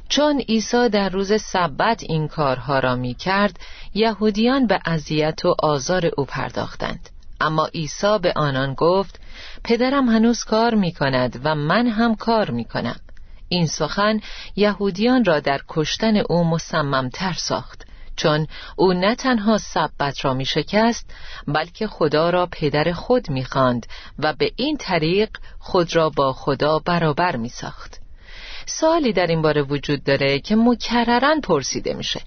چون 0.09 0.41
عیسی 0.41 0.89
در 0.89 1.09
روز 1.09 1.43
سبت 1.43 2.03
این 2.03 2.29
کارها 2.29 2.79
را 2.79 2.97
می 2.97 3.15
کرد 3.15 3.61
یهودیان 3.95 4.67
به 4.67 4.81
اذیت 4.85 5.45
و 5.45 5.55
آزار 5.59 6.11
او 6.17 6.25
پرداختند. 6.25 7.11
اما 7.41 7.67
عیسی 7.67 8.19
به 8.23 8.33
آنان 8.37 8.75
گفت 8.75 9.21
پدرم 9.65 10.09
هنوز 10.09 10.45
کار 10.45 10.75
می 10.75 10.93
کند 10.93 11.41
و 11.45 11.55
من 11.55 11.87
هم 11.87 12.15
کار 12.15 12.51
می 12.51 12.65
کنم 12.65 13.01
این 13.49 13.67
سخن 13.67 14.21
یهودیان 14.57 15.25
را 15.25 15.41
در 15.41 15.61
کشتن 15.69 16.17
او 16.17 16.45
مصممتر 16.45 17.33
ساخت. 17.33 17.88
چون 18.19 18.47
او 18.77 18.93
نه 18.93 19.15
تنها 19.15 19.59
سبت 19.59 20.25
را 20.25 20.35
می 20.35 20.45
شکست 20.45 21.11
بلکه 21.47 21.87
خدا 21.87 22.31
را 22.31 22.49
پدر 22.53 22.93
خود 22.93 23.31
می 23.31 23.45
خاند 23.45 23.87
و 24.19 24.33
به 24.33 24.53
این 24.57 24.77
طریق 24.77 25.31
خود 25.59 25.97
را 25.97 26.11
با 26.11 26.33
خدا 26.33 26.79
برابر 26.79 27.37
می 27.37 27.49
ساخت. 27.49 28.01
سوالی 28.67 29.13
در 29.13 29.27
این 29.27 29.43
باره 29.43 29.63
وجود 29.63 30.05
داره 30.05 30.41
که 30.41 30.57
مکررن 30.57 31.41
پرسیده 31.41 31.95
میشه. 31.95 32.21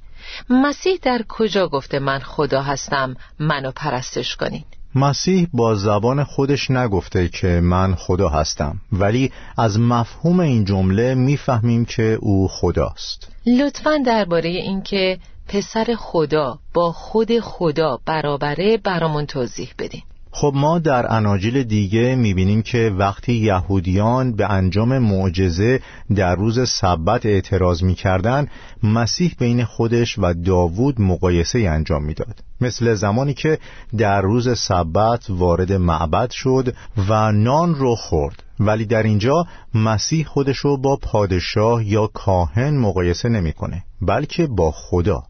مسیح 0.49 0.99
در 1.01 1.21
کجا 1.29 1.67
گفته 1.67 1.99
من 1.99 2.19
خدا 2.19 2.61
هستم؟ 2.61 3.15
منو 3.39 3.71
پرستش 3.71 4.35
کنین. 4.35 4.65
مسیح 4.95 5.47
با 5.53 5.75
زبان 5.75 6.23
خودش 6.23 6.71
نگفته 6.71 7.27
که 7.27 7.47
من 7.47 7.95
خدا 7.95 8.29
هستم 8.29 8.81
ولی 8.91 9.31
از 9.57 9.79
مفهوم 9.79 10.39
این 10.39 10.65
جمله 10.65 11.15
می‌فهمیم 11.15 11.85
که 11.85 12.17
او 12.21 12.47
خداست. 12.47 13.27
لطفا 13.45 13.97
درباره 14.05 14.49
اینکه 14.49 15.19
پسر 15.47 15.95
خدا 15.97 16.59
با 16.73 16.91
خود 16.91 17.39
خدا 17.39 17.99
برابره 18.05 18.77
برامون 18.77 19.25
توضیح 19.25 19.69
بدین. 19.79 20.03
خب 20.33 20.51
ما 20.55 20.79
در 20.79 21.13
اناجیل 21.13 21.63
دیگه 21.63 22.15
می‌بینیم 22.15 22.61
که 22.61 22.93
وقتی 22.97 23.33
یهودیان 23.33 24.35
به 24.35 24.51
انجام 24.51 24.97
معجزه 24.97 25.79
در 26.15 26.35
روز 26.35 26.69
سبت 26.69 27.25
اعتراض 27.25 27.83
می‌کردن 27.83 28.47
مسیح 28.83 29.35
بین 29.39 29.63
خودش 29.63 30.19
و 30.19 30.33
داوود 30.33 31.01
مقایسه 31.01 31.59
انجام 31.59 32.03
می‌داد. 32.03 32.43
مثل 32.61 32.93
زمانی 32.93 33.33
که 33.33 33.59
در 33.97 34.21
روز 34.21 34.59
سبت 34.59 35.25
وارد 35.29 35.73
معبد 35.73 36.29
شد 36.31 36.75
و 37.09 37.31
نان 37.31 37.75
رو 37.75 37.95
خورد. 37.95 38.43
ولی 38.59 38.85
در 38.85 39.03
اینجا 39.03 39.45
مسیح 39.75 40.25
خودش 40.25 40.57
رو 40.57 40.77
با 40.77 40.95
پادشاه 40.95 41.85
یا 41.87 42.07
کاهن 42.07 42.77
مقایسه 42.77 43.29
نمی‌کنه 43.29 43.83
بلکه 44.01 44.47
با 44.47 44.71
خدا. 44.71 45.23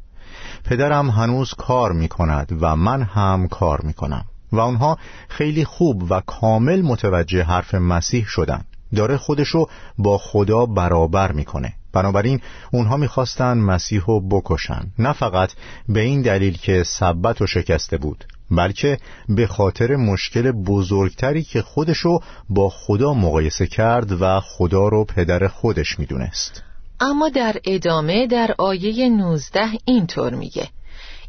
پدرم 0.65 1.09
هنوز 1.09 1.53
کار 1.53 1.91
می 1.91 2.07
کند 2.07 2.57
و 2.61 2.75
من 2.75 3.01
هم 3.01 3.47
کار 3.47 3.81
می 3.81 3.93
کنم 3.93 4.25
و 4.51 4.59
آنها 4.59 4.97
خیلی 5.29 5.65
خوب 5.65 6.11
و 6.11 6.21
کامل 6.21 6.81
متوجه 6.81 7.43
حرف 7.43 7.75
مسیح 7.75 8.25
شدند. 8.27 8.65
داره 8.95 9.17
خودشو 9.17 9.67
با 9.97 10.17
خدا 10.17 10.65
برابر 10.65 11.31
می‌کنه. 11.31 11.73
بنابراین 11.93 12.41
اونها 12.71 12.97
می‌خواستن 12.97 13.57
مسیح 13.57 14.01
رو 14.07 14.29
بکشن. 14.29 14.81
نه 14.99 15.13
فقط 15.13 15.51
به 15.89 15.99
این 15.99 16.21
دلیل 16.21 16.57
که 16.57 16.83
سبت 16.83 17.41
و 17.41 17.47
شکسته 17.47 17.97
بود 17.97 18.25
بلکه 18.51 18.97
به 19.29 19.47
خاطر 19.47 19.95
مشکل 19.95 20.51
بزرگتری 20.51 21.43
که 21.43 21.61
خودشو 21.61 22.19
با 22.49 22.69
خدا 22.69 23.13
مقایسه 23.13 23.67
کرد 23.67 24.21
و 24.21 24.39
خدا 24.39 24.87
رو 24.87 25.05
پدر 25.05 25.47
خودش 25.47 25.99
می‌دونست. 25.99 26.63
اما 26.99 27.29
در 27.29 27.55
ادامه 27.65 28.27
در 28.27 28.55
آیه 28.57 29.09
19 29.09 29.59
اینطور 29.85 30.35
میگه. 30.35 30.67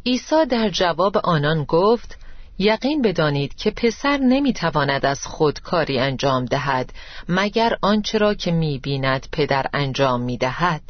عیسی 0.06 0.46
در 0.50 0.68
جواب 0.68 1.16
آنان 1.16 1.64
گفت 1.64 2.18
یقین 2.58 3.02
بدانید 3.02 3.54
که 3.54 3.70
پسر 3.70 4.16
نمی‌تواند 4.16 5.06
از 5.06 5.26
خود 5.26 5.60
کاری 5.60 5.98
انجام 5.98 6.44
دهد 6.44 6.92
مگر 7.28 7.76
آنچه 7.82 8.18
را 8.18 8.34
که 8.34 8.52
می‌بیند 8.52 9.26
پدر 9.32 9.66
انجام 9.72 10.20
می‌دهد 10.20 10.82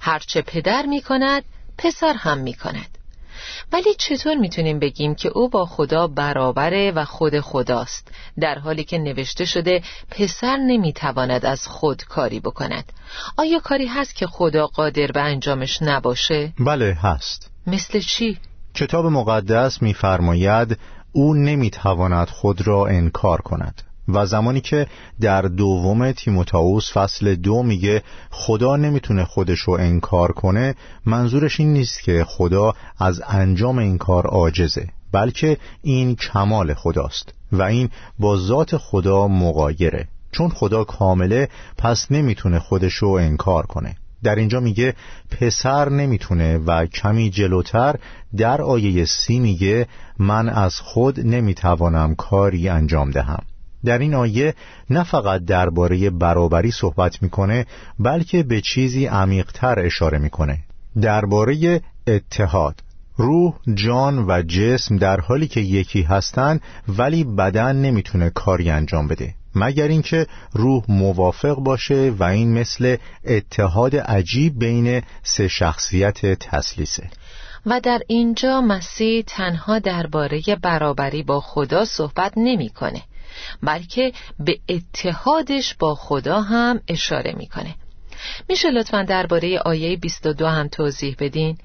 هرچه 0.00 0.42
پدر 0.42 0.86
می‌کند 0.86 1.44
پسر 1.78 2.12
هم 2.12 2.38
می‌کند 2.38 2.98
ولی 3.72 3.94
چطور 3.98 4.34
می‌تونیم 4.34 4.78
بگیم 4.78 5.14
که 5.14 5.28
او 5.28 5.48
با 5.48 5.66
خدا 5.66 6.06
برابره 6.06 6.90
و 6.90 7.04
خود 7.04 7.40
خداست 7.40 8.10
در 8.40 8.58
حالی 8.58 8.84
که 8.84 8.98
نوشته 8.98 9.44
شده 9.44 9.82
پسر 10.10 10.56
نمی‌تواند 10.56 11.46
از 11.46 11.66
خود 11.66 12.02
کاری 12.04 12.40
بکند 12.40 12.92
آیا 13.36 13.60
کاری 13.60 13.86
هست 13.86 14.14
که 14.14 14.26
خدا 14.26 14.66
قادر 14.66 15.06
به 15.06 15.20
انجامش 15.20 15.82
نباشه؟ 15.82 16.52
بله 16.58 16.96
هست 17.02 17.50
مثل 17.66 18.00
چی؟ 18.00 18.38
کتاب 18.74 19.06
مقدس 19.06 19.82
میفرماید 19.82 20.78
او 21.12 21.34
نمی‌تواند 21.34 22.28
خود 22.28 22.66
را 22.66 22.86
انکار 22.86 23.40
کند 23.40 23.82
و 24.08 24.26
زمانی 24.26 24.60
که 24.60 24.86
در 25.20 25.42
دوم 25.42 26.12
تیموتائوس 26.12 26.92
فصل 26.92 27.34
دو 27.34 27.62
میگه 27.62 28.02
خدا 28.30 28.76
نمی‌تونه 28.76 29.24
خودش 29.24 29.58
رو 29.58 29.72
انکار 29.72 30.32
کنه 30.32 30.74
منظورش 31.06 31.60
این 31.60 31.72
نیست 31.72 32.02
که 32.02 32.24
خدا 32.28 32.72
از 32.98 33.22
انجام 33.28 33.78
این 33.78 33.98
کار 33.98 34.26
عاجزه 34.26 34.88
بلکه 35.12 35.58
این 35.82 36.16
کمال 36.16 36.74
خداست 36.74 37.34
و 37.52 37.62
این 37.62 37.90
با 38.18 38.36
ذات 38.36 38.76
خدا 38.76 39.28
مقایره 39.28 40.08
چون 40.32 40.48
خدا 40.48 40.84
کامله 40.84 41.48
پس 41.78 42.06
نمی‌تونه 42.10 42.58
خودش 42.58 42.94
رو 42.94 43.08
انکار 43.08 43.66
کنه. 43.66 43.96
در 44.22 44.34
اینجا 44.34 44.60
میگه 44.60 44.94
پسر 45.30 45.88
نمی‌تونه 45.88 46.58
و 46.58 46.86
کمی 46.86 47.30
جلوتر 47.30 47.96
در 48.36 48.62
آیه 48.62 49.04
سی 49.04 49.38
میگه 49.38 49.86
من 50.18 50.48
از 50.48 50.80
خود 50.80 51.20
نمی‌توانم 51.20 52.14
کاری 52.14 52.68
انجام 52.68 53.10
دهم. 53.10 53.42
در 53.84 53.98
این 53.98 54.14
آیه 54.14 54.54
نه 54.90 55.04
فقط 55.04 55.44
درباره 55.44 56.10
برابری 56.10 56.70
صحبت 56.70 57.22
می‌کنه 57.22 57.66
بلکه 57.98 58.42
به 58.42 58.60
چیزی 58.60 59.06
عمیقتر 59.06 59.80
اشاره 59.80 60.18
می‌کنه. 60.18 60.58
درباره 61.00 61.80
اتحاد. 62.06 62.82
روح، 63.16 63.54
جان 63.74 64.18
و 64.28 64.42
جسم 64.42 64.96
در 64.96 65.20
حالی 65.20 65.48
که 65.48 65.60
یکی 65.60 66.02
هستند 66.02 66.60
ولی 66.88 67.24
بدن 67.24 67.76
نمی‌تونه 67.76 68.30
کاری 68.30 68.70
انجام 68.70 69.08
بده. 69.08 69.34
مگر 69.54 69.88
اینکه 69.88 70.26
روح 70.52 70.84
موافق 70.88 71.54
باشه 71.54 72.14
و 72.18 72.24
این 72.24 72.58
مثل 72.58 72.96
اتحاد 73.24 73.96
عجیب 73.96 74.58
بین 74.58 75.02
سه 75.22 75.48
شخصیت 75.48 76.26
تسلیسه 76.26 77.10
و 77.66 77.80
در 77.80 78.00
اینجا 78.08 78.60
مسیح 78.60 79.24
تنها 79.26 79.78
درباره 79.78 80.42
برابری 80.62 81.22
با 81.22 81.40
خدا 81.40 81.84
صحبت 81.84 82.32
نمی‌کنه 82.36 83.02
بلکه 83.62 84.12
به 84.38 84.58
اتحادش 84.68 85.74
با 85.74 85.94
خدا 85.94 86.40
هم 86.40 86.80
اشاره 86.88 87.32
می‌کنه 87.32 87.74
میشه 88.48 88.70
لطفا 88.70 89.02
درباره 89.02 89.58
آیه 89.58 89.96
22 89.96 90.46
هم 90.46 90.68
توضیح 90.68 91.16
بدین؟ 91.18 91.58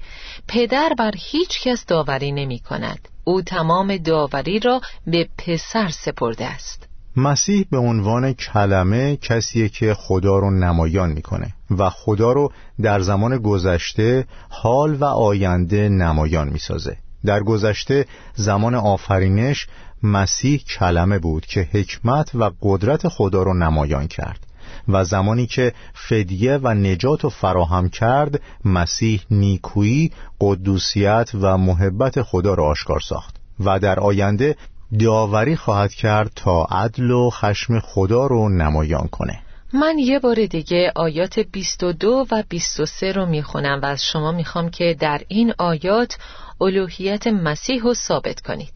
پدر 0.48 0.92
بر 0.98 1.12
هیچ 1.16 1.62
کس 1.62 1.86
داوری 1.86 2.32
نمی 2.32 2.58
کند. 2.58 3.08
او 3.24 3.42
تمام 3.42 3.96
داوری 3.96 4.58
را 4.58 4.80
به 5.06 5.28
پسر 5.38 5.88
سپرده 5.88 6.46
است. 6.46 6.88
مسیح 7.16 7.66
به 7.70 7.78
عنوان 7.78 8.32
کلمه 8.32 9.16
کسیه 9.16 9.68
که 9.68 9.94
خدا 9.94 10.38
رو 10.38 10.50
نمایان 10.50 11.12
می‌کنه 11.12 11.54
و 11.70 11.90
خدا 11.90 12.32
رو 12.32 12.52
در 12.82 13.00
زمان 13.00 13.38
گذشته 13.38 14.26
حال 14.48 14.94
و 14.94 15.04
آینده 15.04 15.88
نمایان 15.88 16.48
می‌سازه. 16.48 16.96
در 17.24 17.40
گذشته 17.40 18.06
زمان 18.34 18.74
آفرینش 18.74 19.66
مسیح 20.02 20.58
کلمه 20.78 21.18
بود 21.18 21.46
که 21.46 21.68
حکمت 21.72 22.34
و 22.34 22.50
قدرت 22.62 23.08
خدا 23.08 23.42
رو 23.42 23.54
نمایان 23.54 24.06
کرد 24.06 24.46
و 24.88 25.04
زمانی 25.04 25.46
که 25.46 25.72
فدیه 25.94 26.56
و 26.62 26.74
نجات 26.74 27.24
رو 27.24 27.30
فراهم 27.30 27.88
کرد 27.88 28.40
مسیح 28.64 29.22
نیکویی، 29.30 30.12
قدوسیت 30.40 31.30
و 31.40 31.58
محبت 31.58 32.22
خدا 32.22 32.54
را 32.54 32.64
آشکار 32.64 33.00
ساخت. 33.00 33.36
و 33.60 33.78
در 33.78 34.00
آینده 34.00 34.56
داوری 35.00 35.56
خواهد 35.56 35.94
کرد 35.94 36.32
تا 36.36 36.64
عدل 36.70 37.10
و 37.10 37.30
خشم 37.30 37.80
خدا 37.80 38.26
رو 38.26 38.48
نمایان 38.48 39.08
کنه. 39.08 39.40
من 39.72 39.98
یه 39.98 40.18
بار 40.18 40.46
دیگه 40.46 40.92
آیات 40.96 41.38
22 41.38 42.26
و 42.30 42.42
23 42.48 43.12
رو 43.12 43.26
می‌خونم 43.26 43.80
و 43.82 43.86
از 43.86 44.04
شما 44.04 44.32
می‌خوام 44.32 44.70
که 44.70 44.96
در 45.00 45.20
این 45.28 45.54
آیات 45.58 46.18
الوهیت 46.60 47.26
مسیح 47.26 47.82
رو 47.82 47.94
ثابت 47.94 48.40
کنید. 48.40 48.72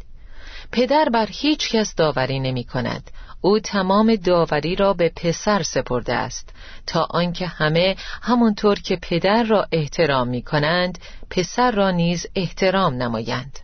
پدر 0.72 1.08
بر 1.12 1.26
هیچ 1.30 1.70
کس 1.70 1.94
داوری 1.94 2.40
نمی 2.40 2.64
کند 2.64 3.10
او 3.40 3.58
تمام 3.58 4.14
داوری 4.14 4.76
را 4.76 4.92
به 4.92 5.12
پسر 5.16 5.62
سپرده 5.62 6.14
است. 6.14 6.54
تا 6.86 7.06
آنکه 7.10 7.46
همه 7.46 7.96
همانطور 8.22 8.78
که 8.78 8.98
پدر 9.02 9.42
را 9.42 9.66
احترام 9.72 10.28
می 10.28 10.42
کنند 10.42 10.98
پسر 11.30 11.70
را 11.70 11.90
نیز 11.90 12.26
احترام 12.34 12.94
نمایند. 12.94 13.58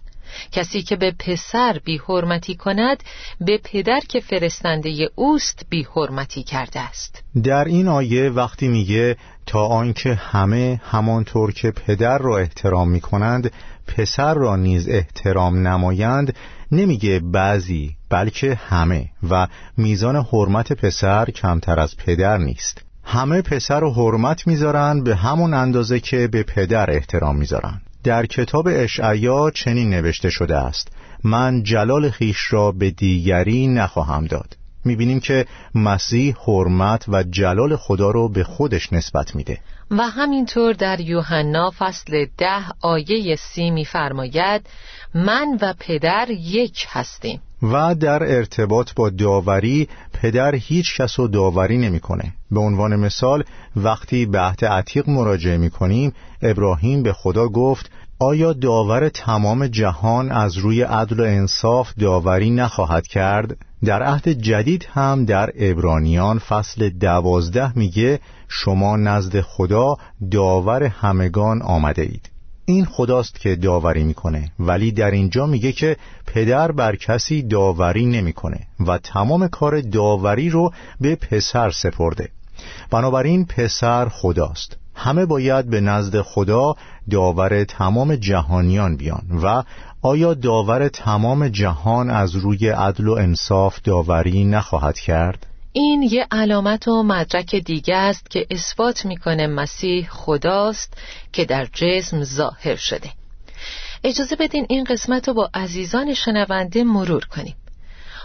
کسی 0.52 0.82
که 0.82 0.96
به 0.96 1.14
پسر 1.18 1.80
بی 1.84 2.00
حرمتی 2.08 2.54
کند 2.54 3.02
به 3.40 3.60
پدر 3.64 4.00
که 4.08 4.20
فرستنده 4.20 5.10
اوست 5.14 5.66
بی 5.70 5.86
حرمتی 5.96 6.42
کرده 6.42 6.80
است. 6.80 7.22
در 7.42 7.64
این 7.64 7.88
آیه 7.88 8.30
وقتی 8.30 8.68
میگه 8.68 9.16
تا 9.46 9.66
آنکه 9.66 10.14
همه 10.14 10.80
همانطور 10.84 11.52
که 11.52 11.70
پدر 11.70 12.18
را 12.18 12.38
احترام 12.38 12.90
می 12.90 13.00
کنند 13.00 13.52
پسر 13.86 14.34
را 14.34 14.56
نیز 14.56 14.88
احترام 14.88 15.68
نمایند 15.68 16.34
نمیگه 16.72 17.20
بعضی 17.20 17.96
بلکه 18.08 18.54
همه 18.54 19.10
و 19.30 19.46
میزان 19.76 20.16
حرمت 20.16 20.72
پسر 20.72 21.30
کمتر 21.30 21.80
از 21.80 21.96
پدر 21.96 22.38
نیست. 22.38 22.82
همه 23.04 23.42
پسر 23.42 23.80
رو 23.80 23.92
حرمت 23.92 24.46
می‌ذارن 24.46 25.02
به 25.04 25.16
همون 25.16 25.54
اندازه 25.54 26.00
که 26.00 26.28
به 26.28 26.42
پدر 26.42 26.90
احترام 26.90 27.36
می‌ذارن. 27.36 27.80
در 28.04 28.26
کتاب 28.26 28.68
اشعیا 28.70 29.50
چنین 29.50 29.90
نوشته 29.90 30.30
شده 30.30 30.56
است. 30.56 30.88
من 31.24 31.62
جلال 31.62 32.10
خیش 32.10 32.52
را 32.52 32.72
به 32.72 32.90
دیگری 32.90 33.66
نخواهم 33.66 34.26
داد. 34.26 34.56
می‌بینیم 34.84 35.20
که 35.20 35.46
مسیح 35.74 36.34
حرمت 36.46 37.04
و 37.08 37.22
جلال 37.22 37.76
خدا 37.76 38.10
رو 38.10 38.28
به 38.28 38.44
خودش 38.44 38.92
نسبت 38.92 39.36
میده. 39.36 39.60
و 39.90 40.02
همینطور 40.02 40.72
در 40.72 41.00
یوحنا 41.00 41.72
فصل 41.78 42.26
ده 42.38 42.62
آیه 42.80 43.36
سی 43.36 43.70
میفرماید 43.70 44.66
من 45.14 45.59
و 45.62 45.74
پدر 45.81 46.31
یک 46.31 46.87
هستیم 46.88 47.40
و 47.62 47.94
در 47.94 48.37
ارتباط 48.37 48.94
با 48.96 49.11
داوری 49.11 49.88
پدر 50.12 50.55
هیچ 50.55 51.00
کس 51.00 51.20
رو 51.20 51.29
داوری 51.29 51.79
نمی‌کنه. 51.79 52.33
به 52.50 52.61
عنوان 52.61 52.96
مثال 52.96 53.44
وقتی 53.77 54.27
به 54.27 54.40
عهد 54.40 54.64
عتیق 54.64 55.09
مراجعه 55.09 55.57
می‌کنیم 55.57 56.12
ابراهیم 56.42 57.03
به 57.03 57.12
خدا 57.12 57.48
گفت 57.48 57.90
آیا 58.18 58.53
داور 58.53 59.09
تمام 59.09 59.66
جهان 59.66 60.33
از 60.33 60.57
روی 60.57 60.83
عدل 60.83 61.20
و 61.20 61.22
انصاف 61.22 61.94
داوری 62.00 62.50
نخواهد 62.50 63.07
کرد؟ 63.07 63.57
در 63.85 64.03
عهد 64.03 64.29
جدید 64.29 64.88
هم 64.92 65.24
در 65.24 65.53
ابرانیان 65.59 66.38
فصل 66.38 66.88
دوازده 66.88 67.79
میگه 67.79 68.20
شما 68.48 68.96
نزد 68.96 69.40
خدا 69.40 69.96
داور 70.31 70.83
همگان 70.83 71.62
آمده 71.62 72.03
اید 72.03 72.33
این 72.66 72.85
خداست 72.85 73.40
که 73.40 73.57
داوری 73.57 74.05
می‌کنه. 74.05 74.53
ولی 74.59 74.92
در 74.92 75.11
اینجا 75.11 75.46
میگه 75.46 75.72
که 75.72 75.96
پدر 76.27 76.72
بر 76.72 76.96
کسی 76.96 77.42
داوری 77.42 78.07
نمی‌کنه 78.07 78.61
و 78.87 78.98
تمام 78.98 79.48
کار 79.48 79.81
داوری 79.81 80.50
رو 80.50 80.72
به 81.00 81.16
پسر 81.16 81.70
سپرده. 81.70 82.29
بنابراین 82.90 83.46
پسر 83.46 84.09
خداست. 84.09 84.77
همه 84.94 85.27
باید 85.27 85.70
به 85.70 85.81
نزد 85.81 86.20
خدا 86.20 86.74
داور 87.11 87.64
تمام 87.64 88.16
جهانیان 88.16 88.96
بیان 88.96 89.22
و 89.42 89.62
آیا 90.03 90.35
داور 90.35 90.88
تمام 90.88 91.48
جهان 91.48 92.11
از 92.11 92.35
روی 92.35 92.68
عدل 92.68 93.09
و 93.09 93.12
انصاف 93.12 93.83
داوری 93.85 94.44
نخواهد 94.44 94.98
کرد؟ 94.98 95.46
این 95.76 96.02
یه 96.02 96.26
علامت 96.30 96.88
و 96.88 97.02
مدرک 97.02 97.56
دیگه 97.56 97.96
است 97.96 98.30
که 98.30 98.46
اثبات 98.50 99.04
می‌کنه 99.04 99.46
مسیح 99.46 100.08
خداست 100.08 100.94
که 101.32 101.44
در 101.44 101.68
جسم 101.72 102.24
ظاهر 102.24 102.76
شده. 102.76 103.10
اجازه 104.04 104.37
بدین 104.37 104.66
این 104.68 104.84
قسمت 104.84 105.28
رو 105.28 105.34
با 105.34 105.50
عزیزان 105.54 106.14
شنونده 106.14 106.84
مرور 106.84 107.24
کنیم. 107.24 107.56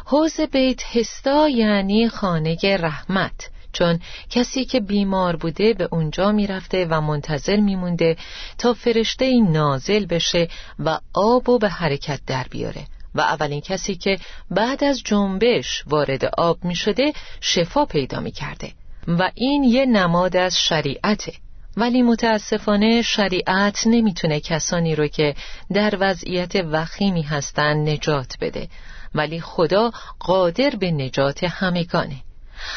حوز 0.05 0.41
بیت 0.41 0.83
هستا 0.95 1.49
یعنی 1.49 2.09
خانه 2.09 2.57
رحمت 2.63 3.49
چون 3.73 3.99
کسی 4.29 4.65
که 4.65 4.79
بیمار 4.79 5.35
بوده 5.35 5.73
به 5.73 5.87
اونجا 5.91 6.31
می‌رفته 6.31 6.85
و 6.89 7.01
منتظر 7.01 7.57
میمونده 7.57 8.17
تا 8.57 8.73
فرشته 8.73 9.41
نازل 9.41 10.05
بشه 10.05 10.47
و 10.79 10.99
آب 11.13 11.49
و 11.49 11.57
به 11.59 11.69
حرکت 11.69 12.19
در 12.27 12.45
بیاره. 12.49 12.87
و 13.15 13.21
اولین 13.21 13.61
کسی 13.61 13.95
که 13.95 14.19
بعد 14.51 14.83
از 14.83 15.01
جنبش 15.03 15.83
وارد 15.87 16.25
آب 16.25 16.63
می 16.63 16.75
شده 16.75 17.13
شفا 17.41 17.85
پیدا 17.85 18.19
می 18.19 18.31
کرده 18.31 18.71
و 19.07 19.31
این 19.35 19.63
یه 19.63 19.85
نماد 19.85 20.37
از 20.37 20.57
شریعته. 20.57 21.33
ولی 21.77 22.01
متاسفانه 22.01 23.01
شریعت 23.01 23.83
نمی‌تونه 23.85 24.39
کسانی 24.39 24.95
رو 24.95 25.07
که 25.07 25.35
در 25.73 25.97
وضعیت 25.99 26.55
وخیمی 26.55 27.21
هستن 27.21 27.89
نجات 27.89 28.35
بده. 28.41 28.67
ولی 29.15 29.41
خدا 29.41 29.91
قادر 30.19 30.69
به 30.69 30.91
نجات 30.91 31.43
همگانه. 31.43 32.15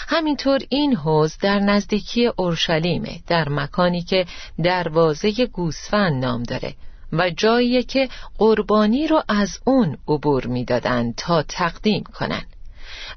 همینطور 0.08 0.60
این 0.68 0.96
حوز 0.96 1.38
در 1.38 1.58
نزدیکی 1.58 2.26
اورشلیمه 2.26 3.20
در 3.26 3.48
مکانی 3.48 4.02
که 4.02 4.26
دروازه 4.62 5.46
گوسفند 5.46 6.24
نام 6.24 6.42
داره. 6.42 6.74
و 7.12 7.30
جایی 7.30 7.82
که 7.82 8.08
قربانی 8.38 9.06
رو 9.06 9.22
از 9.28 9.58
اون 9.64 9.98
عبور 10.08 10.46
می‌دادند 10.46 11.14
تا 11.16 11.42
تقدیم 11.42 12.04
کنن. 12.04 12.42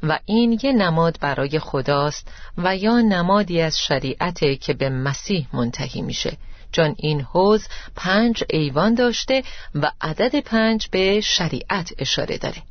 و 0.04 0.20
این 0.26 0.60
یه 0.64 0.72
نماد 0.72 1.18
برای 1.22 1.60
خداست 1.60 2.28
و 2.58 2.76
یا 2.76 3.02
نمادی 3.02 3.62
از 3.62 3.80
شریعته 3.80 4.56
که 4.56 4.74
به 4.74 4.90
مسیح 4.90 5.48
منتهی 5.54 6.02
میشه. 6.02 6.38
چون 6.72 6.96
این 6.98 7.22
حوز 7.22 7.68
پنج 7.96 8.44
ایوان 8.50 8.94
داشته 8.94 9.44
و 9.76 9.92
عدد 10.02 10.40
پنج 10.40 10.88
به 10.92 11.22
شریعت 11.22 11.94
اشاره 11.98 12.38
داره. 12.38 12.64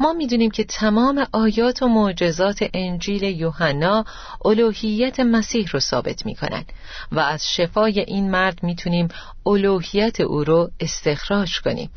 ما 0.00 0.12
می‌دونیم 0.12 0.50
که 0.50 0.64
تمام 0.64 1.26
آیات 1.32 1.82
و 1.82 1.88
معجزات 1.88 2.58
انجیل 2.74 3.22
یوحنا 3.22 4.04
الوهیت 4.44 5.20
مسیح 5.20 5.68
رو 5.72 5.80
ثابت 5.80 6.26
می‌کنن 6.26 6.64
و 7.12 7.20
از 7.20 7.48
شفای 7.48 8.00
این 8.00 8.30
مرد 8.30 8.62
می‌تونیم 8.62 9.08
الوهیت 9.46 10.20
او 10.20 10.44
رو 10.44 10.70
استخراج 10.80 11.60
کنیم. 11.60 11.90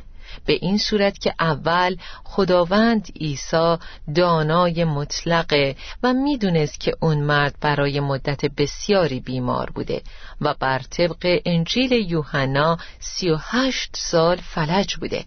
به 0.45 0.53
این 0.53 0.77
صورت 0.77 1.19
که 1.19 1.33
اول 1.39 1.95
خداوند 2.23 3.07
عیسی 3.19 3.77
دانای 4.15 4.83
مطلقه 4.83 5.75
و 6.03 6.13
می‌دونست 6.13 6.79
که 6.79 6.93
اون 6.99 7.17
مرد 7.17 7.55
برای 7.61 7.99
مدت 7.99 8.45
بسیاری 8.45 9.19
بیمار 9.19 9.69
بوده 9.69 10.01
و 10.41 10.53
بر 10.59 10.79
طبق 10.79 11.39
انجیل 11.45 11.91
یوحنا 11.91 12.77
سی 12.99 13.29
و 13.29 13.37
هشت 13.41 13.89
سال 13.93 14.35
فلج 14.35 14.95
بوده. 14.95 15.25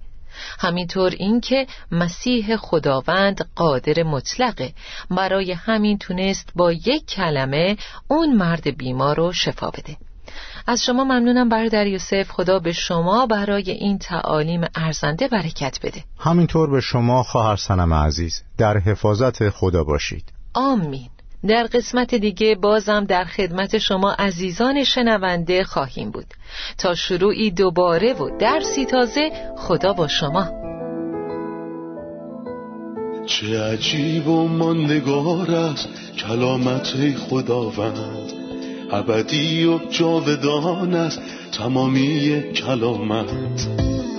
همینطور 0.58 1.10
اینکه 1.10 1.66
مسیح 1.92 2.56
خداوند 2.56 3.50
قادر 3.56 4.02
مطلقه. 4.02 4.72
برای 5.10 5.52
همین 5.52 5.98
تونست 5.98 6.52
با 6.54 6.72
یک 6.72 7.06
کلمه 7.06 7.76
اون 8.08 8.36
مرد 8.36 8.76
بیمار 8.78 9.16
رو 9.16 9.32
شفا 9.32 9.70
بده. 9.70 9.96
از 10.66 10.84
شما 10.84 11.04
ممنونم 11.04 11.48
برادر 11.48 11.86
یوسف. 11.86 12.30
خدا 12.30 12.58
به 12.58 12.72
شما 12.72 13.26
برای 13.26 13.70
این 13.70 13.98
تعالیم 13.98 14.64
ارزنده 14.74 15.28
برکت 15.28 15.78
بده. 15.82 16.04
همینطور 16.18 16.70
به 16.70 16.80
شما 16.80 17.22
خواهر 17.22 17.56
سنم 17.56 17.94
عزیز 17.94 18.42
در 18.58 18.78
حفاظت 18.78 19.48
خدا 19.48 19.84
باشید. 19.84 20.32
آمین. 20.54 21.08
در 21.48 21.64
قسمت 21.64 22.14
دیگه 22.14 22.54
بازم 22.54 23.04
در 23.04 23.24
خدمت 23.24 23.78
شما 23.78 24.12
عزیزان 24.12 24.84
شنونده 24.84 25.64
خواهیم 25.64 26.10
بود. 26.10 26.26
تا 26.78 26.94
شروعی 26.94 27.50
دوباره 27.50 28.12
و 28.12 28.38
درسی 28.38 28.84
تازه 28.84 29.30
خدا 29.56 29.92
با 29.92 30.08
شما. 30.08 30.64
چه 33.26 33.60
عجیب 33.60 34.28
و 34.28 34.48
ماندگار 34.48 35.50
است 35.50 35.88
کلامت 36.18 37.16
خداوند. 37.30 38.32
ابدی 38.92 39.64
و 39.64 39.78
جاودان 39.90 40.94
است 40.94 41.20
تمامی 41.52 42.42
کلامت. 42.52 43.30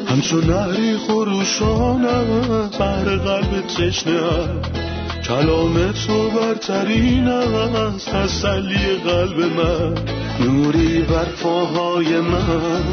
همچون 0.08 0.44
نهری 0.44 0.98
خروشان 0.98 2.06
است 2.06 2.80
بر 2.80 3.04
قلب 3.04 3.62
تشنه 3.62 4.85
کلام 5.28 5.92
تو 5.92 6.30
برترین 6.30 7.28
است 7.28 8.10
تسلی 8.10 8.96
قلب 9.06 9.40
من. 9.40 9.94
نوری 10.40 11.02
بر 11.02 11.26
پاهای 11.26 12.20
من 12.20 12.84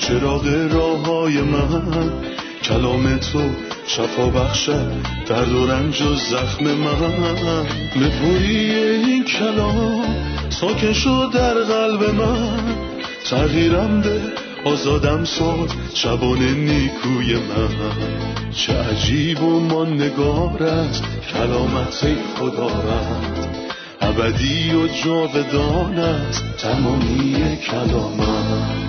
چراغ 0.00 0.68
راه 0.72 1.06
های 1.06 1.40
من. 1.40 2.10
کلام 2.62 3.16
تو 3.16 3.40
شفا 3.86 4.26
بخشد 4.26 4.92
درد 5.26 5.52
و 5.52 5.66
رنج 5.66 6.02
و 6.02 6.14
زخم 6.14 6.64
من. 6.64 7.66
نپوری 7.96 8.74
این 8.74 9.24
کلام 9.24 10.04
ساکن 10.50 10.92
شد 10.92 11.30
در 11.34 11.54
قلب 11.54 12.14
من. 12.14 12.76
تغییرم 13.30 14.00
ده. 14.00 14.47
آزادم 14.64 15.24
ساد 15.24 15.70
شبان 15.94 16.38
نیکوی 16.38 17.34
من. 17.34 17.68
چه 18.50 18.72
عجیب 18.78 19.42
و 19.42 19.84
نگار 19.84 20.62
است 20.62 21.04
کلامت 21.32 22.06
خدا 22.36 22.66
رد 22.66 23.48
ابدی 24.00 24.74
و 24.74 24.86
جاودان 25.04 25.98
است 25.98 26.44
تمامی 26.58 27.56
کلامت 27.56 28.87